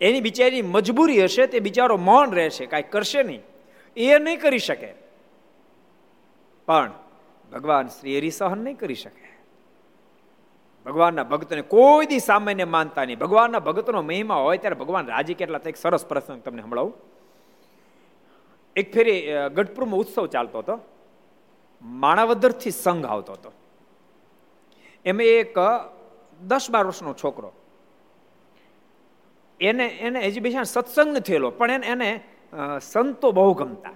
[0.00, 3.42] એની બિચારી મજબૂરી હશે તે બિચારો મૌન રહેશે, કાંઈ કરશે નહીં.
[3.96, 4.94] એ નહીં કરી શકે.
[6.66, 6.92] પણ
[7.52, 9.29] ભગવાન શ્રી એરી સહન નહીં કરી શકે.
[10.86, 13.18] ભગવાનના ભક્તને કોઈ દી સામાન્ય માનતા નહીં.
[13.18, 16.94] ભગવાનના ભક્તનો મહિમા હોય ત્યારે ભગવાન રાજી કેટલા એક સરસ પ્રસંગ તમને સંભળાવું.
[18.76, 19.20] એક ફેરી
[19.54, 20.76] ગઢપુરમાં ઉત્સવ ચાલતો હતો.
[21.82, 23.50] માણાવદરથી સંઘ આવતો હતો.
[25.04, 25.56] એમાં એક
[26.40, 27.52] દસ બાર વર્ષનો છોકરો.
[29.60, 32.10] એને એને એજ્યુકેશન સત્સંગ થયેલો, પણ એને એને
[32.80, 33.94] સંતો બહુ ગમતા.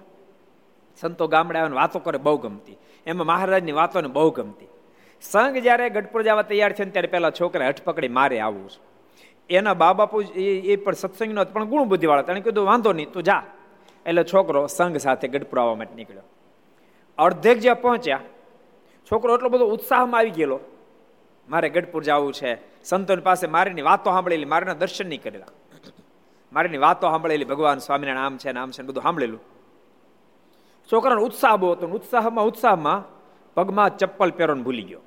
[1.01, 2.77] સંતો ગામડા વાતો કરે બહુ ગમતી.
[3.05, 4.69] એમાં મહારાજની વાતોને બહુ ગમતી.
[5.21, 8.79] સંઘ જ્યારે ગઢપુર જવા તૈયાર છે ત્યારે પેલા છોકરા હઠપકડી મારે આવવું છે.
[9.49, 13.43] એના બા બાપુ એ પણ સત્સંગનો પણ ગુણ બુદ્ધિવાળા તેને કીધું, વાંધો નહીં, તું જા.
[14.05, 16.27] એટલે છોકરો સંઘ સાથે ગઢપુર આવવા માટે નીકળ્યો.
[17.17, 18.21] અડધેક જ્યાં પહોંચ્યા,
[19.07, 20.59] છોકરો એટલો બધો ઉત્સાહમાં આવી ગયેલો,
[21.47, 22.51] મારે ગઢપુર જવું છે.
[22.83, 25.51] સંતોની પાસે મારીની વાતો સાંભળેલી, મારીના દર્શન નહીં કરેલા
[26.51, 29.41] મારીની વાતો સાંભળેલી, ભગવાન સ્વામિનારાયણ આમ છે ને આમ છે બધું સાંભળેલું.
[30.89, 33.01] છોકરાનો ઉત્સાહ બહુ હતો ઉત્સાહમાં ઉત્સાહમાં
[33.55, 35.01] પગમાં ચપ્પલ પહેરવાનું ભૂલી ગયો.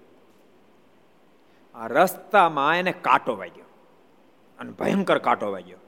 [1.74, 3.64] આ રસ્તામાં એને કાંટો વાગ્યો
[4.58, 5.78] અને ભયંકર કાંટો વાગ્યો.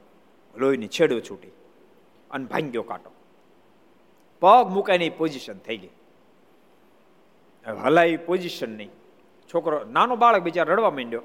[0.55, 1.47] લોહીની છેડો છૂટી
[2.31, 3.11] અને ભાંગ્યો કાંટો.
[4.39, 5.89] પગ મૂકાયની પોઝિશન થઈ ગઈ.
[7.83, 8.89] હલાવી પોઝિશન નહીં.
[9.53, 11.21] છોકરો, નાનો બાળક બિચારા રડવા માંડ્યો.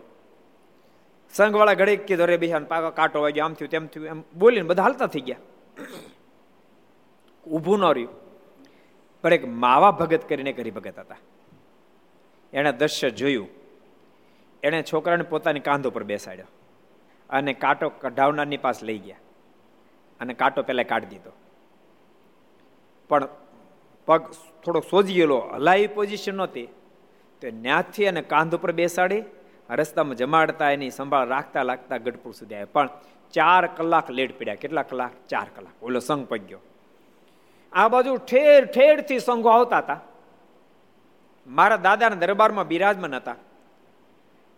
[1.33, 4.07] સંઘવાળા ઘડીક કીધો રે બિહાન પાકા કાંટો વાગ્યો, આમ થયું તેમ થયું.
[4.07, 5.37] એમ બોલીને બધા હાલતા થઈ ગયા.
[7.47, 8.26] ઊભું ન રહ્યું.
[9.27, 11.17] પણ એક માવા ભગત કરીને એક ભગત હતા.
[12.53, 13.49] એણે દ્રશ્ય જોયું.
[14.63, 16.45] એણે છોકરાને પોતાની કાંધો પર બેસાડ્યો
[17.31, 19.17] અને કાંટો કઢાવનારની પાસ લઈ ગયા
[20.21, 21.33] અને કાંટો પહેલાં કાઢી દીધો.
[23.09, 23.29] પણ
[24.07, 24.31] પગ
[24.65, 26.67] થોડો સોજી ગયેલો હલાવી પોઝિશન નહોતી.
[27.41, 29.23] તો ન્યાથી અને કાંધ ઉપર બેસાડી
[29.71, 32.67] રસ્તામાં જમાડતા એની સંભાળ રાખતા લાગતા ગઢપુર સુધી આવ્યા.
[32.73, 32.89] પણ
[33.33, 34.55] ચાર કલાક લેટ પડ્યા.
[34.55, 35.11] કેટલા કલાક?
[35.29, 35.85] ચાર કલાક.
[35.85, 36.59] ઓલો સંઘ પગ્યો.
[37.77, 40.01] આ બાજુ ઠેર ઠેરથી સંઘો આવતા હતા.
[41.47, 43.35] મારા દાદાના દરબારમાં બિરાજમાન હતા.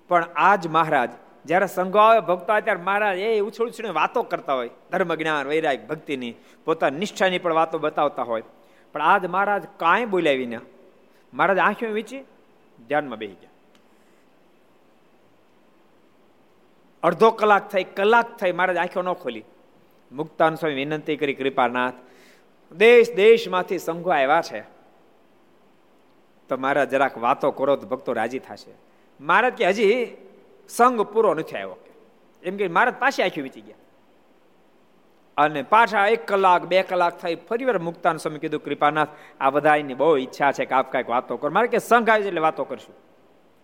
[0.08, 1.10] પણ આજ મહારાજ,
[1.44, 4.70] જ્યારે સંઘો આવે, ભક્તો આવે, ત્યારે મહારાજ એ ઉછળ ઉછળીને વાતો કરતા હોય.
[4.92, 8.42] ધર્મ જ્ઞાન વૈરાગ, ભક્તિની, પોતાની નિષ્ઠાની પણ વાતો બતાવતા હોય.
[8.92, 10.70] પણ આજ મહારાજ કાંઈ બોલાવી બોલાવીને
[11.34, 12.20] મહારાજ આંખો વીંચી,
[12.88, 13.50] ધ્યાનમાં બેસી ગયા.
[17.02, 19.44] અડધો કલાક થઈ કલાક થઈ મહારાજ આંખો ન ખોલી.
[20.12, 21.94] મુક્તાન સ્વામી વિનંતી કરી, કૃપાનાથ
[22.76, 24.60] દેશ દેશમાંથી સંઘો આવ્યા છે.
[26.48, 28.74] તો મારા જરાક વાતો કરો તો ભક્તો રાજી થશે.
[29.20, 30.16] મહારાજ કે હજી
[30.68, 31.76] સંઘ પૂરો નથી આવ્યો
[32.42, 33.74] એમ કે મહારાજ પાસે આખી વીચી ગયા.
[35.36, 39.08] અને પાછા એક કલાક, બે કલાક થઈ ફરી વાર મુક્તાન સ્વામી કીધું, કૃપાનાથ,
[39.40, 41.50] આ બધાની બહુ ઈચ્છા છે કે આપ કાંઈક વાતો કરો.
[41.50, 42.94] મારે કે સંઘ આવી એટલે વાતો કરશું.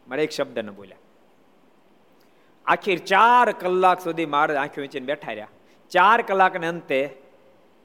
[0.09, 0.97] મારે એક શબ્દ ન બોલ્યા.
[2.67, 5.49] આખી ચાર કલાક સુધી મારે આંખી વીંચીને બેઠા રહ્યા.
[5.91, 7.17] ચાર કલાકને અંતે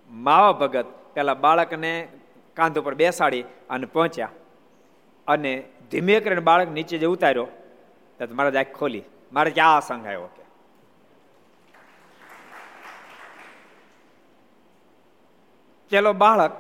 [0.10, 2.08] માવા ભગત પેલા બાળકને
[2.54, 4.30] કાંધ ઉપર બેસાડી અને પહોંચ્યા.
[5.28, 7.48] અને ધીમે કરીને બાળક નીચે જે ઉતાર્યો,
[8.20, 9.04] તો મારા આંખ ખોલી.
[9.34, 10.44] મારે ક્યાં સંઘ આવ્યો કે.
[15.90, 16.52] પેલો બાળક,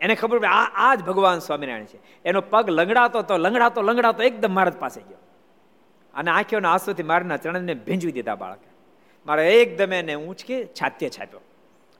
[0.00, 2.22] એને ખબર પડે, આ આ જ ભગવાન સ્વામિનારાયણ છે.
[2.24, 5.18] એનો પગ લંગડાતો તો લંગડાતો લંગડાતો એકદમ મારા પાસે ગયો.
[6.14, 8.70] અને આંખીઓના આંસુથી મારના ચરણને ભીંજવી દીધા બાળકે.
[9.26, 11.40] મારે એકદમ એને ઊંચકી છાત્ય છાપ્યો.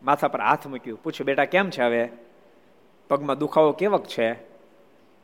[0.02, 1.02] માથા પર હાથ મૂક્યું.
[1.02, 2.08] પૂછ્યું, બેટા, કેમ છે હવે?
[3.08, 4.32] પગમાં દુખાવો કેવક છે?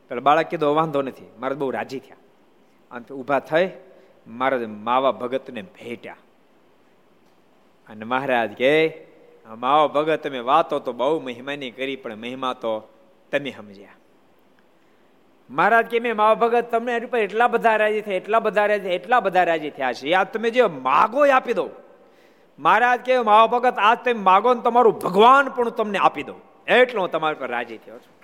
[0.09, 1.31] પેલા બાળક કીધો વાંધો નથી.
[1.39, 2.15] મારે બહુ રાજી થયા.
[2.91, 3.69] અંત ઊભા થઈ
[4.27, 6.15] મારા માવા ભગતને ભેટ્યા.
[7.89, 9.05] અને મહારાજ કે,
[9.57, 12.93] માવા ભગત, તમે વાતો તો બહુ મહિમાની કરી, પણ મહિમા તો
[13.31, 13.89] તમે સમજ્યા.
[15.49, 19.43] મહારાજ કે, મેં માવા ભગત તમને એટલા બધા રાજી થયા, એટલા બધા રાજી એટલા બધા
[19.43, 20.13] રાજી થયા છે.
[20.13, 21.69] આ તમે જે માગો આપી દો.
[22.59, 26.39] મહારાજ કે માવો ભગત આજ તમે માગો ને તમારું ભગવાન પણ તમને આપી દઉં.
[26.67, 28.15] એટલો હું તમારી પર રાજી થયો છું.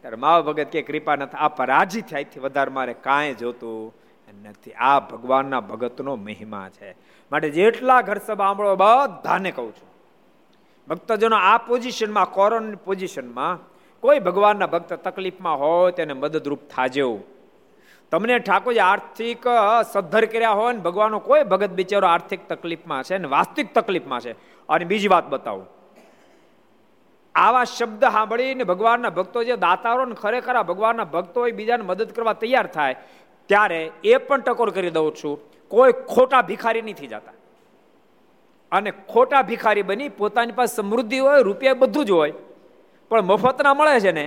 [0.00, 1.00] ત્યારે માવો ભગત કે
[1.38, 3.94] આ રાજી થયા વધારે મારે કાંઈ જોતું
[4.44, 4.72] નથી.
[4.72, 6.90] આ ભગવાનના ભગતનો મહિમા છે.
[7.32, 9.88] માટે જેટલા ઘર સભા સાંભળો, બધાને કહું છું,
[10.88, 13.58] ભક્તજનો, આ પોઝિશનમાં કોરોન પોઝિશનમાં
[14.00, 17.18] કોઈ ભગવાનના ભક્ત તકલીફમાં હોય તેને મદદરૂપ થાજો
[18.12, 19.44] તમને ઠાકોરજી આર્થિક
[19.92, 24.32] સદ્ધર કર્યા હોય ને ભગવાનનો કોઈ ભગત બિચારો આર્થિક તકલીફમાં છે ને વાસ્તવિક તકલીફમાં છે.
[24.68, 25.66] અને બીજી વાત બતાવું.
[27.34, 32.32] આવા શબ્દ સાંભળીને ભગવાનના ભક્તો જે દાતારો ને ખરેખર ભગવાનના ભક્તો એ બીજાને મદદ કરવા
[32.32, 32.96] તૈયાર થાય,
[33.50, 37.34] ત્યારે એ પણ ટકોર કરી દઉં છું, કોઈ ખોટા ભિખારી નથી જતા.
[38.72, 42.32] અને ખોટા ભિખારી બની પોતાની પાસે સમૃદ્ધિ હોય, રૂપિયા બધું જ હોય,
[43.10, 44.26] પણ મફતના મળે છે ને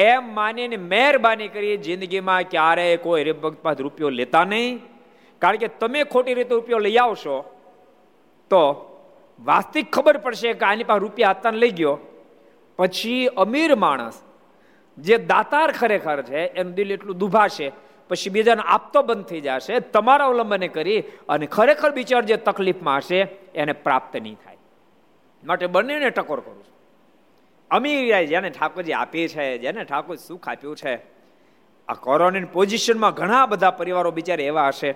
[0.00, 4.78] એમ માનીને મહેરબાની કરી જિંદગીમાં ક્યારેય કોઈ હરિભક્ત પાસે રૂપિયો લેતા નહીં.
[5.42, 7.36] કારણ કે તમે ખોટી રીતે રૂપિયો લઈ આવશો,
[8.50, 8.62] તો
[9.40, 11.94] વાસ્તવિક ખબર પડશે કે આની પાસે રૂપિયા હતા લઈ ગયો.
[12.78, 14.16] પછી અમીર માણસ
[14.98, 17.68] જે દાતાર ખરેખર છે, એનું દિલ એટલું દુભાશે,
[18.10, 23.20] પછી બીજાને આપતો બંધ થઈ જશે, તમારા અવલંબને કરી અને ખરેખર બિચાર જે તકલીફમાં હશે,
[23.54, 24.60] એને પ્રાપ્ત નહીં થાય.
[25.42, 26.69] માટે બંનેને ટકોર કરું છું.
[27.70, 30.94] અમીર જેને ઠાકોરજી આપી છે, જેને ઠાકોર સુખ આપ્યું છે,
[31.88, 34.94] આ કોરોનાની પોઝિશનમાં ઘણા બધા પરિવારો બિચારે એવા હશે.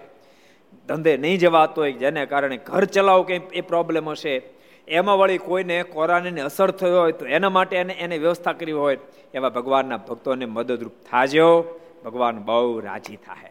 [0.89, 4.43] ધંધે નહીં જવાતો હોય, જેને કારણે ઘર ચલાવો કંઈ એ પ્રોબ્લેમ હશે.
[4.89, 8.99] એમાં વળી કોઈને કોરોનાની અસર થયો હોય, તો એના માટે એને એને વ્યવસ્થા કરી હોય,
[9.35, 11.81] એવા ભગવાનના ભક્તોને મદદરૂપ થાજો.
[12.05, 13.51] ભગવાન બહુ રાજી થાય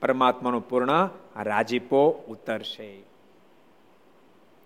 [0.00, 1.08] પરમાત્માનું પૂર્ણ
[1.42, 2.88] રાજીપો ઉતરશે.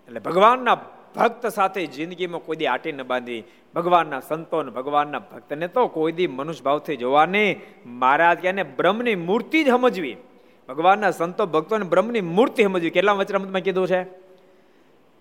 [0.07, 0.75] એટલે ભગવાનના
[1.15, 3.43] ભક્ત સાથે જિંદગીમાં કોઈ દી આટી ન બાંધી.
[3.75, 9.67] ભગવાનના સંતો ભગવાનના ભક્તને તો કોઈ દી મનુષ્ય ભાવથી જોવાને મહારાજ કે બ્રહ્મની મૂર્તિ જ
[9.67, 10.17] સમજવી.
[10.69, 12.89] ભગવાનના સંતો ભક્તોને બ્રહ્મની મૂર્તિ સમજવી.
[12.89, 14.05] કેટલા વચરામતમાં કીધું છે?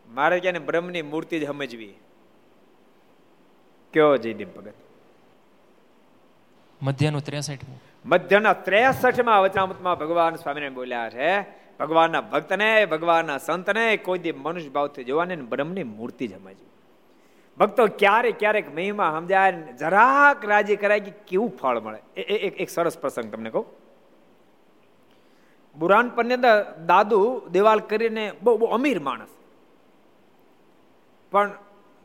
[0.09, 1.95] મારે કે બ્રહ્મની મૂર્તિ જ સમજવી.
[3.93, 4.73] કયો જયદીપ ભગત?
[6.83, 7.59] મધ્યનું ત્રેસઠ
[8.07, 11.41] મધ્યના ત્રેસઠમાં વચનામૃતમાં ભગવાન સ્વામીને બોલ્યા છે
[11.81, 16.67] ભગવાનના ભક્તને, ભગવાનના સંતને કોઈ દી મનુષ્ય ભાવથી જોવાને બ્રહ્મની મૂર્તિ જ સમજવી.
[17.59, 22.21] ભક્તો ક્યારેક ક્યારેક મહિમા સમજાય જરાક રાજી કરાય કે કેવું ફળ મળે.
[22.21, 23.67] એક એક સરસ પ્રસંગ તમને કહું.
[25.77, 29.29] બુરાન પરની અંદર દાદુ દેવાલ કરીને બહુ બહુ અમીર માણસ.
[31.31, 31.51] પણ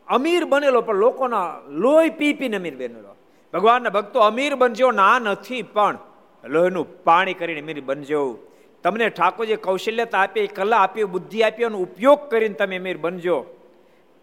[0.08, 3.16] અમીર બનેલો, પણ લોકોના લોહી પી પીને અમીર બનેલો.
[3.54, 5.98] ભગવાનના ભક્તો અમીર બનજો ના નથી, પણ
[6.44, 8.38] લોહીનું પાણી કરીને અમીર બનજો.
[8.84, 13.38] તમને ઠાકોરજી કૌશલ્યતા આપી, કલા આપી, બુદ્ધિ આપી, એનો ઉપયોગ કરીને તમે અમીર બનજો.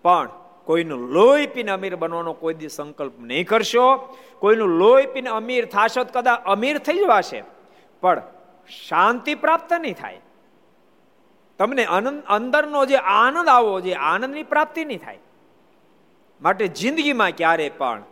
[0.04, 0.28] પણ
[0.64, 3.86] કોઈનું લોહી પીને અમીર બનવાનો કોઈ દી સંકલ્પ નહીં કરશો.
[4.38, 7.40] કોઈનું લોહી પીને અમીર થશો તો કદાચ અમીર થઈ જવાશે
[8.02, 8.22] પણ
[8.88, 10.20] શાંતિ પ્રાપ્ત નહીં થાય.
[11.58, 11.84] તમને
[12.28, 15.18] અંદરનો જે આનંદ આવો જે આનંદની પ્રાપ્તિ નહીં થાય.
[16.40, 18.02] માટે જિંદગીમાં ક્યારે પણ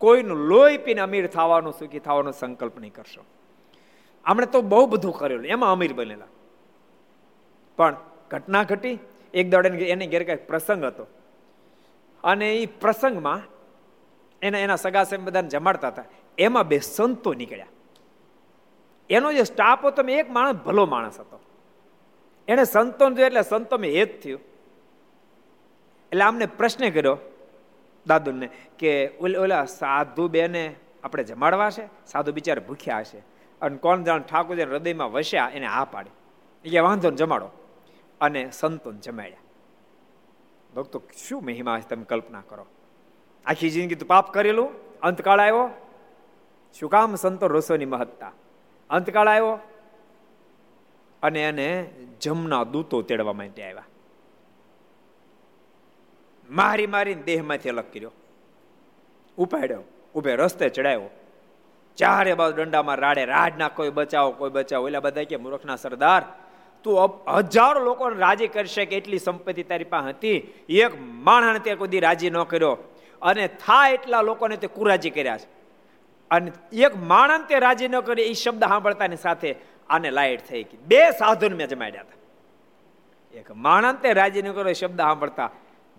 [0.00, 3.22] કોઈનું લોહી પીને અમીર થવાનો સુખી થવાનો સંકલ્પ નહીં કરશો.
[4.28, 6.26] આપણે તો બહુ બધું કરેલું એમાં અમીર બનેલા.
[7.76, 7.96] પણ
[8.30, 8.98] ઘટના ઘટી.
[9.34, 11.06] એક દોડે એને ઘેર કંઈક પ્રસંગ હતો.
[12.24, 13.42] અને એ પ્રસંગમાં
[14.42, 16.04] એના એના સગા સેમ બધાને જમાડતા હતા.
[16.38, 17.66] એમાં બે સંતો નીકળ્યા.
[19.10, 21.40] એનો જે સ્ટાફ હતો મેં એક માણસ ભલો માણસ હતો.
[22.48, 24.40] એને સંતો જોયું એટલે સંતો મેં હેત થયું.
[26.12, 27.18] એટલે આમને પ્રશ્ન કર્યો
[28.06, 32.06] દાદુને કે ઓલા સાધુ બેને આપણે જમાડવા છે?
[32.06, 33.22] સાધુ બિચારા ભૂખ્યા હશે.
[33.62, 36.10] અને કોણ જાણ ઠાકોરજી હૃદયમાં વસ્યા, એને હા પાડી.
[36.68, 37.48] એ વાંધો જમાડો.
[38.20, 39.36] અને સંતોન જમાડ્યા.
[40.76, 42.66] ભક્તો, શું મહિમા તમે કલ્પના કરો.
[43.46, 45.70] આખી જિંદગી તો પાપ કરેલું, અંતકાળ આવ્યો.
[46.80, 48.32] શું કામ સંતો રસોની મહત્તા?
[48.90, 49.58] અંતકાળ આવ્યો.
[51.22, 53.84] અને એને જમના દૂતો તેડવા માટે આવ્યા.
[56.50, 58.10] મારી મારીને દેહમાંથી અલગ કર્યો.
[59.36, 59.82] ઉપાડ્યો
[60.14, 61.10] ઉભે રસ્તે ચડાવ્યો
[61.98, 64.88] ચારે બાજુ દંડામાં રાડે રાડ ના કોઈ બચાવો કોઈ બચાવો.
[64.88, 66.22] એટલે બધા કે, મૂર્ખના સરદાર,
[66.82, 70.54] તું હજારો લોકોને રાજી કરી શકે એટલી સંપત્તિ તારી પાસે હતી.
[70.68, 72.78] એક માણસને તે કોઈ રાજી ન કર્યો.
[73.22, 75.46] અને થાય એટલા લોકોને તે કુરાજી કર્યા છે.
[76.30, 79.56] અને એક માણસ તે રાજી ન કરે એ શબ્દ સાંભળતાની સાથે
[79.90, 80.76] આને લાઈટ થઈ ગઈ.
[80.76, 83.38] બે સાધુને મેં જમાડ્યા હતા.
[83.38, 85.50] એક માણસ તે રાજી ન કરે શબ્દ સાંભળતા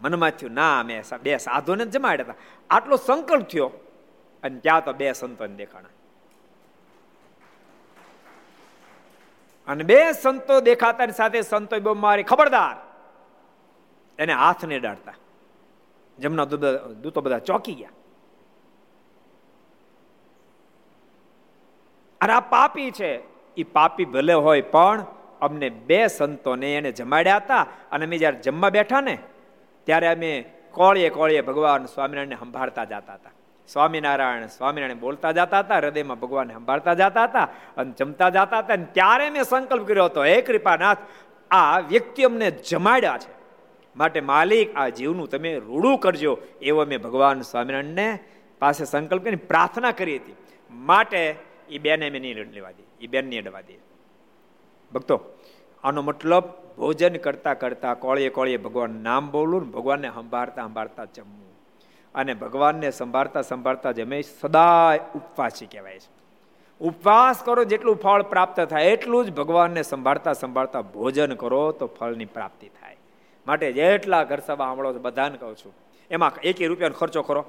[0.01, 2.35] મનમાં થયું, ના, મેં બે સાધુને જમાડ્યા હતા.
[2.69, 3.71] આટલો સંકલ્પ થયો.
[4.43, 5.89] અને ત્યાં તો બે સંતોને દેખાણા.
[9.67, 12.75] અને બે સંતો દેખાતાની સાથે સંતો બહુ મારી ખબરદાર.
[14.19, 15.13] એને હાથ ને ડાળતા.
[16.19, 17.89] જમના દૂતો બધા ચોકી ગયા.
[22.21, 23.21] અને આ પાપી છે.
[23.57, 25.05] એ પાપી ભલે હોય પણ
[25.41, 27.67] અમને બે સંતોને એને જમાડ્યા હતા.
[27.91, 29.17] અને અમે જયારે જમવા બેઠા ને,
[29.83, 33.29] ત્યારે અમે કોળીએ કોળીએ ભગવાન સ્વામિનારાયણને સંભાળતા જતા હતા.
[33.73, 38.87] સ્વામિનારાયણ સ્વામિનારાયણ બોલતા જતા હતા, હૃદયમાં ભગવાન સંભાળતા જતા હતા અને જમતા જતા હતા અને
[38.91, 40.97] ત્યારે મેં સંકલ્પ કર્યો હતો, હે કૃપાનાથ,
[41.51, 43.33] આ વ્યક્તિ અમને જમાડ્યા છે.
[43.95, 48.19] માટે માલિક, આ જીવનું તમે રૂડું કરજો, એવો મેં ભગવાન સ્વામિનારાયણને
[48.59, 50.35] પાસે સંકલ્પ કરીને પ્રાર્થના કરી હતી.
[50.71, 51.35] માટે
[51.69, 53.79] એ બેને મેં નહીં લેવા દે, એ બેન નહીં અડવા દે.
[54.93, 55.21] ભક્તો,
[55.83, 56.43] આનો મતલબ
[56.77, 61.48] ભોજન કરતા કરતા કોળીએ કોળીએ ભગવાન નામ બોલું ને ભગવાનને સંભાળતા સંભાળતા જમવું.
[62.15, 66.19] અને ભગવાનને સંભાળતા સંભાળતા જમે સદાય ઉપવાસી કહેવાય છે.
[66.81, 72.25] ઉપવાસ કરો જેટલું ફળ પ્રાપ્ત થાય, એટલું જ ભગવાનને સંભાળતા સંભાળતા ભોજન કરો તો ફળની
[72.25, 72.97] પ્રાપ્તિ થાય.
[73.47, 75.73] માટે જેટલા ઘર સભા સાંભળો છો, બધાને કહું છું,
[76.11, 77.45] એમાં એક રૂપિયાનો ખર્ચો કરો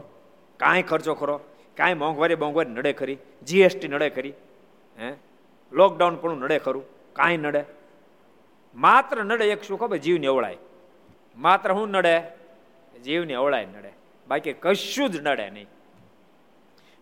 [0.56, 1.40] કાંઈ ખર્ચો કરો
[1.76, 4.32] કાંઈ મોંઘવારી મોંઘવારી નડે ખરી જીએસટી નડે ખરી,
[4.98, 5.12] હે?
[5.72, 7.64] લોકડાઉન પણ નડે ખરું, કાંઈ નડે.
[8.74, 10.56] માત્ર નડે એક શું ખબર, જીવને અવળાય.
[11.38, 12.22] માત્ર હું નડે?
[13.04, 13.92] જીવને અવળાય નડે.
[14.30, 15.66] બાકી કશું જ નડે નહીં.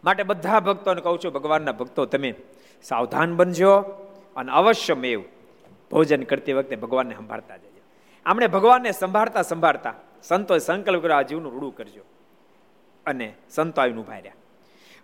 [0.04, 2.34] માટે બધા ભક્તોને કહું છું, ભગવાનના ભક્તો, તમે
[2.82, 3.78] સાવધાન બનજો
[4.36, 5.22] અને અવશ્ય મેવ
[5.90, 7.80] ભોજન કરતી વખતે ભગવાનને સંભાળતા જજો.
[8.26, 12.02] આમણે ભગવાનને સંભાળતા સંભાળતા સંતોએ સંકલ્પ કર્યો, આ જીવનું રૂડું કરજો.
[13.06, 14.32] અને સંતો આવીને ઊભા રહ્યા.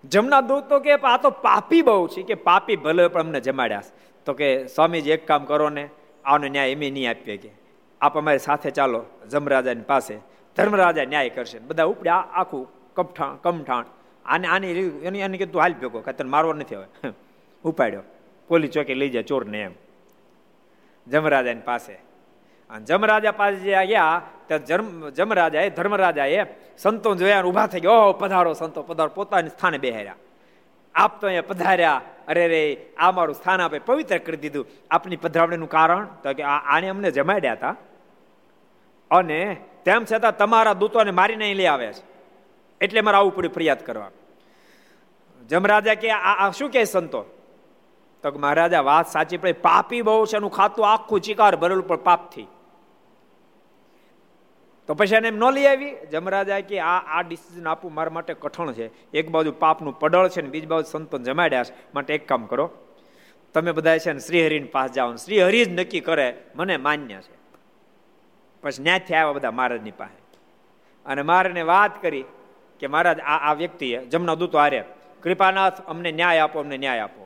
[0.05, 3.83] જમના તો કે, આ તો પાપી બહુ છે કે પાપી ભલે પણ અમને જમાડ્યા
[4.25, 5.89] તો કે, સ્વામીજી, એક કામ કરો ને,
[6.25, 7.51] આનો ન્યાય એમ નહીં આપીએ કે.
[8.01, 10.19] આપ અમારી સાથે ચાલો, જમરાજાની પાસે
[10.57, 11.59] ધર્મરાજા ન્યાય કરશે.
[11.59, 13.85] બધા ઉપડ્યા, આખું કપઠાણ કમઠાણ.
[14.27, 17.09] આને આની એની એને કીધું, હાલ ભેગો કે તને મારવો નથી હવે.
[17.65, 18.03] ઉપાડ્યો.
[18.49, 19.73] પોલીસ ચોકી લઈ જાય ચોરને એમ.
[21.09, 21.93] જમરાજાની પાસે.
[22.71, 26.47] અને જમરાજા પાસે જે ગયા, ત્યાં જમરાજાએ, ધર્મરાજાએ
[26.79, 27.91] સંતો જોયા ઊભા થઈ ગયા.
[27.91, 29.11] ઓહો, પધારો સંતો, પધારો.
[29.15, 30.15] પોતાની સ્થાને બેહાર્યા.
[30.95, 32.01] આપ તો અહીંયા પધાર્યા.
[32.29, 33.79] અરે રે આ મારું સ્થાન આપે.
[33.79, 34.67] પવિત્ર કરી દીધું.
[34.91, 36.05] આપની પધરાવણીનું કારણ.
[36.23, 37.77] તો કે આને અમને જમાડ્યા હતા.
[39.11, 42.03] અને તેમ છતાં તમારા દૂતોને મારીને લઈ આવે છે.
[42.81, 44.11] એટલે મારે આવું પડ્યું ફરિયાદ કરવા
[45.49, 47.25] જમરાજા કે, આ શું કહે સંતો?
[48.23, 52.47] તો મહારાજા, વાત સાચી પડે પાપી બહુ છે, એનું ખાતું આખું ચિકાર ભરેલું પણ પાપથી
[54.87, 55.97] તો પછી એને એમ ન લઈ આવી.
[56.13, 59.11] જમરાજા કે, આ આ ડિસિઝન આપવું મારા માટે કઠણ છે.
[59.11, 61.75] એક બાજુ પાપનું પડળ છે ને બીજી બાજુ સંતો જમાડ્યા છે.
[61.95, 62.71] માટે એક કામ કરો.
[63.55, 67.44] તમે બધા છે ને શ્રીહરિની પાસે જાઓ શ્રીહરિ જ નક્કી કરે, મને માન્ય છે.
[68.65, 70.21] પછી ન્યાયથી આવ્યા બધા મહારાજની પાસે.
[71.07, 72.25] અને મહારાજને વાત કરી
[72.81, 74.81] કે મહારાજ, આ આ વ્યક્તિએ જમના દૂતો હારે
[75.23, 77.23] કૃપાનાથ, અમને ન્યાય આપો, અમને ન્યાય આપો.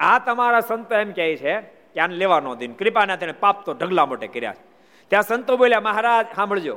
[0.00, 1.54] આ તમારા સંતો એમ કહે છે
[1.94, 4.56] કે આને લેવા ન કૃપાનાથ એને પાપ તો ઢગલા મોટે કર્યા
[5.10, 6.76] ત્યાં સંતો બોલ્યા, મહારાજ, સાંભળજો.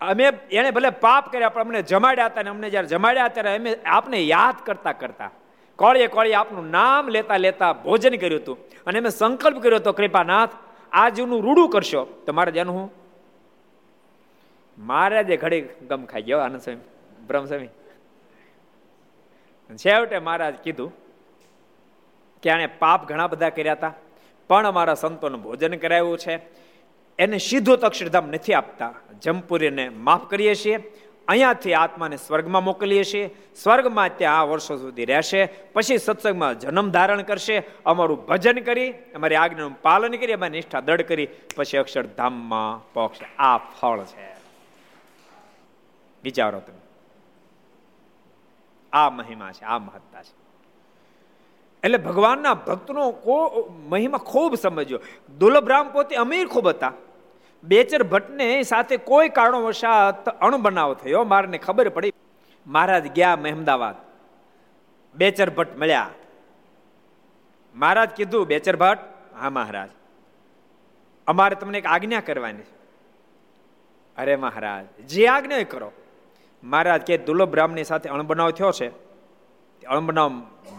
[0.00, 3.70] અમે એને ભલે પાપ કર્યા, પણ અમને જમાડ્યા હતા ને અમને જયારે જમાડ્યા ત્યારે અમે
[3.86, 5.30] આપને યાદ કરતા કરતા
[5.78, 8.56] કોળીએ કોળીએ આપનું નામ લેતા લેતા ભોજન કર્યું હતું.
[8.86, 10.54] અને અમે સંકલ્પ કર્યો હતો, કૃપાનાથ
[10.92, 12.90] આ જીવનું રૂડું કરશો તો મારે જેનું હું
[14.78, 16.80] મહારાજે ઘડી ગમ ખાઈ ગયો, આનંદ સ્વામી,
[17.26, 17.68] બ્રહ્મ સ્વામી.
[19.76, 20.92] છેવટે મહારાજ કીધું
[22.42, 23.94] કે આને પાપ ઘણા બધા કર્યા હતા,
[24.48, 26.40] પણ અમારા સંતોનું ભોજન કરાવ્યું છે.
[27.18, 28.94] એને સીધો તક્ષરધામ નથી આપતા.
[29.22, 30.92] જમપુરીને માફ કરીએ છીએ.
[31.28, 33.34] અહીંયાથી આત્માને સ્વર્ગમાં મોકલીએ છીએ.
[33.62, 35.46] સ્વર્ગમાં ત્યાં વર્ષો સુધી રહેશે.
[35.46, 37.62] પછી સત્સંગમાં જન્મ ધારણ કરશે.
[37.86, 41.28] અમારું ભજન કરી, અમારી આજ્ઞાનું પાલન કરી, અમારી નિષ્ઠા દળ કરી.
[41.56, 43.18] પછી અક્ષરધામમાં પોક્ષ.
[43.38, 44.36] આ ફળ છે.
[46.24, 46.78] વિચારો તમે.
[48.92, 50.38] આ મહિમા છે, આ મહત્તા છે.
[51.84, 55.00] એટલે ભગવાનના ભક્તનો કો, મહિમા ખૂબ સમજ્યો.
[55.38, 56.92] દુર્લભરામ પોતે અમીર ખૂબ હતા.
[57.64, 61.24] બેચર ભટ્ટને સાથે કોઈ કારણોવશાત અણબનાવ થયો.
[61.24, 62.12] મારને ખબર પડી.
[62.66, 63.94] મહારાજ ગયા મહેમદાવાદ.
[65.14, 66.10] બેચર ભટ્ટ મળ્યા.
[67.74, 69.00] મહારાજ કીધું, બેચર ભટ્ટ,
[69.40, 69.88] હા મહારાજ.
[71.26, 72.60] અમારે તમને એક આજ્ઞા કરવાની
[74.18, 75.92] અરે મહારાજ, જે આજ્ઞા કરો.
[76.64, 78.88] મહારાજ કે, દુર્લભ બ્રાહ્મણી સાથે અણબનાવ થયો છે.
[79.86, 80.32] અણબનાવ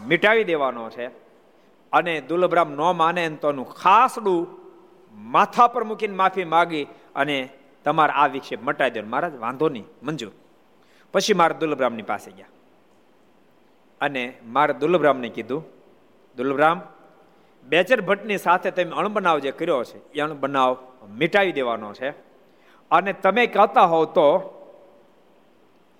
[0.06, 1.06] મિટાવી દેવાનો છે.
[1.92, 4.59] અને દુર્લભ બ્રાહ્મ ન માને તો ખાસડું
[5.20, 7.48] માથા પર મૂકીને માફી માગી અને
[7.84, 9.02] તમારા આ વિક્ષેપ મટાઈ દો.
[9.02, 9.84] મહારાજ, વાંધો નહીં.
[10.02, 10.32] મંજૂર
[11.12, 12.46] પછી મારા દુર્લભરામની પાસે ગયા.
[14.00, 15.64] અને મારા દુર્લભરામને કીધું,
[16.36, 16.82] દુર્લભરામ,
[17.64, 20.76] બેચર ભટ્ટની સાથે તમે અણબનાવ જે કર્યો છે, એ અણબનાવ
[21.08, 22.10] મિટાવી દેવાનો છે.
[22.90, 24.56] અને તમે કહેતા હોવ તો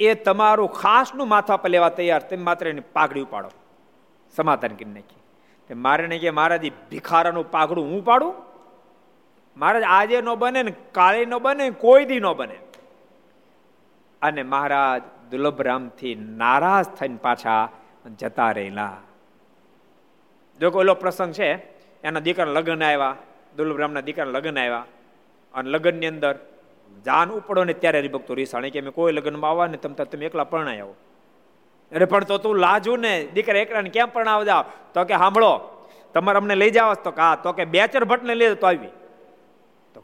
[0.00, 2.20] એ તમારું ખાસનું માથા પર લેવા તૈયાર.
[2.20, 3.50] તમે માત્ર એની પાઘડી ઉપાડો.
[4.36, 5.74] સમાધાન કરી નાખી.
[5.74, 6.56] મારે ને કે મારા
[6.90, 8.49] ભિખારાનું પાઘડું હું પાડું
[9.60, 12.58] મહારાજ, આજે ન બને ને કાલે ન બને કોઈ દી ન બને.
[14.22, 17.68] અને મહારાજ દુર્લભરામથી નારાજ થઈને પાછા
[18.18, 18.96] જતા રહેલા.
[20.60, 21.54] જો કોઈ ઓલો પ્રસંગ છે,
[22.02, 23.16] એના દીકરા લગ્ન આવ્યા,
[23.56, 24.84] દુર્લભરામના દીકરા લગ્ન આવ્યા.
[25.54, 26.38] અને લગ્નની અંદર
[27.06, 30.44] જાન ઉપડો ને ત્યારે હરિભક્તો રીસાણે કે મેં કોઈ લગ્નમાં આવવા ને તમતા તમે એકલા
[30.44, 30.94] પરણાય આવો.
[31.92, 33.28] અરે, પણ તો તું લાજુ ને?
[33.34, 36.94] દીકરા એકલાને કેમ પરણાવ જાવ તો કે સાંભળો તમારે અમને લઈ જાવ.
[36.94, 38.88] તો કા તો કે બેચર ભટ્ટને લઈ તો આવી.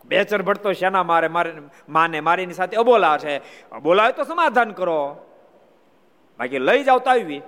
[0.08, 1.28] બેચર ભટ્ટો શેના મારે?
[1.28, 1.52] મારે
[1.88, 3.36] માને, મારીની સાથે અબોલા છે.
[3.70, 5.16] અબોલા તો સમાધાન કરો.
[6.38, 7.38] બાકી લઈ જાવ તો આવી.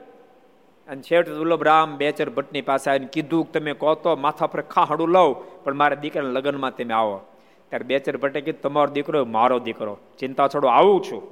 [0.88, 5.08] અને છેવટ દુર્લભ રામ બેચર ભટ્ટની પાસે આવીને કીધું તમે કહો તો માથા પર ખાહડું
[5.08, 7.20] લઉં, પણ મારા દીકરાના લગ્નમાં તમે આવો.
[7.68, 9.98] ત્યારે બેચર ભટ્ટે કીધું, તમારો દીકરો મારો દીકરો.
[10.18, 11.22] ચિંતા છોડો, આવું છું.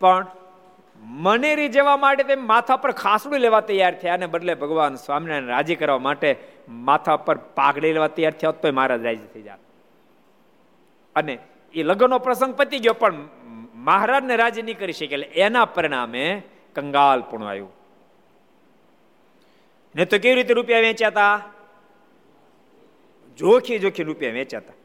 [0.00, 0.26] પણ
[1.02, 5.76] મનેરી જવા માટે તેમ માથા પર ખાસડું લેવા તૈયાર થયા અને બદલે ભગવાન સ્વામિનારાયણ રાજી
[5.76, 6.36] કરવા માટે
[6.68, 9.56] માથા પર પાઘડી લેવા તૈયાર થયા તો મહારાજ રાજી થઈ જાય
[11.16, 11.34] અને
[11.74, 13.16] એ લગ્નનો પ્રસંગ પતી ગયો, પણ
[13.88, 16.24] મહારાજને રાજી નહીં કરી શકે, એટલે એના પરિણામે
[16.76, 17.72] કંગાલ પણ આવ્યું.
[19.94, 21.36] ને તો કેવી રીતે રૂપિયા વેચ્યા હતા
[23.38, 24.76] જોખી જોખી રૂપિયા વેચ્યા હતા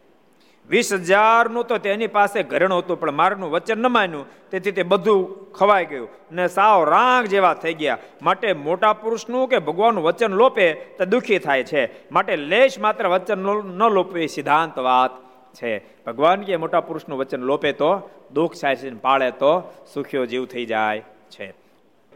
[0.70, 4.26] વીસ હજારનું તો તેની પાસે ઘરેણું હતું, પણ મારનું વચન ન માન્યું.
[4.52, 6.10] તેથી તે બધું ખવાઈ ગયું.
[6.32, 7.98] ને સાવ રાંગ જેવા થઈ ગયા.
[8.22, 10.68] માટે મોટા પુરુષનું કે ભગવાનનું વચન લોપે,
[10.98, 11.82] તો દુઃખી થાય છે.
[12.12, 13.40] માટે લેશ માત્ર વચન
[13.80, 15.12] ન લોપે સિદ્ધાંત વાત.
[15.54, 16.04] છે.
[16.04, 20.66] ભગવાન કે મોટા પુરુષનું વચન લોપે તો, દુઃખ થાય છે પાળે તો સુખ્યો જીવ થઈ
[20.66, 21.54] જાય છે.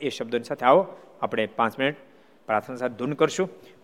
[0.02, 0.88] એ શબ્દોની સાથે આવો,
[1.22, 1.96] આપણે પાંચ મિનિટ
[2.46, 3.50] પ્રાર્થના સાથે ધૂન કરશું.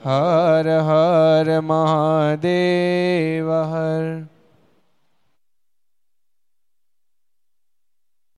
[0.00, 4.04] હર હર મહાદેવ હર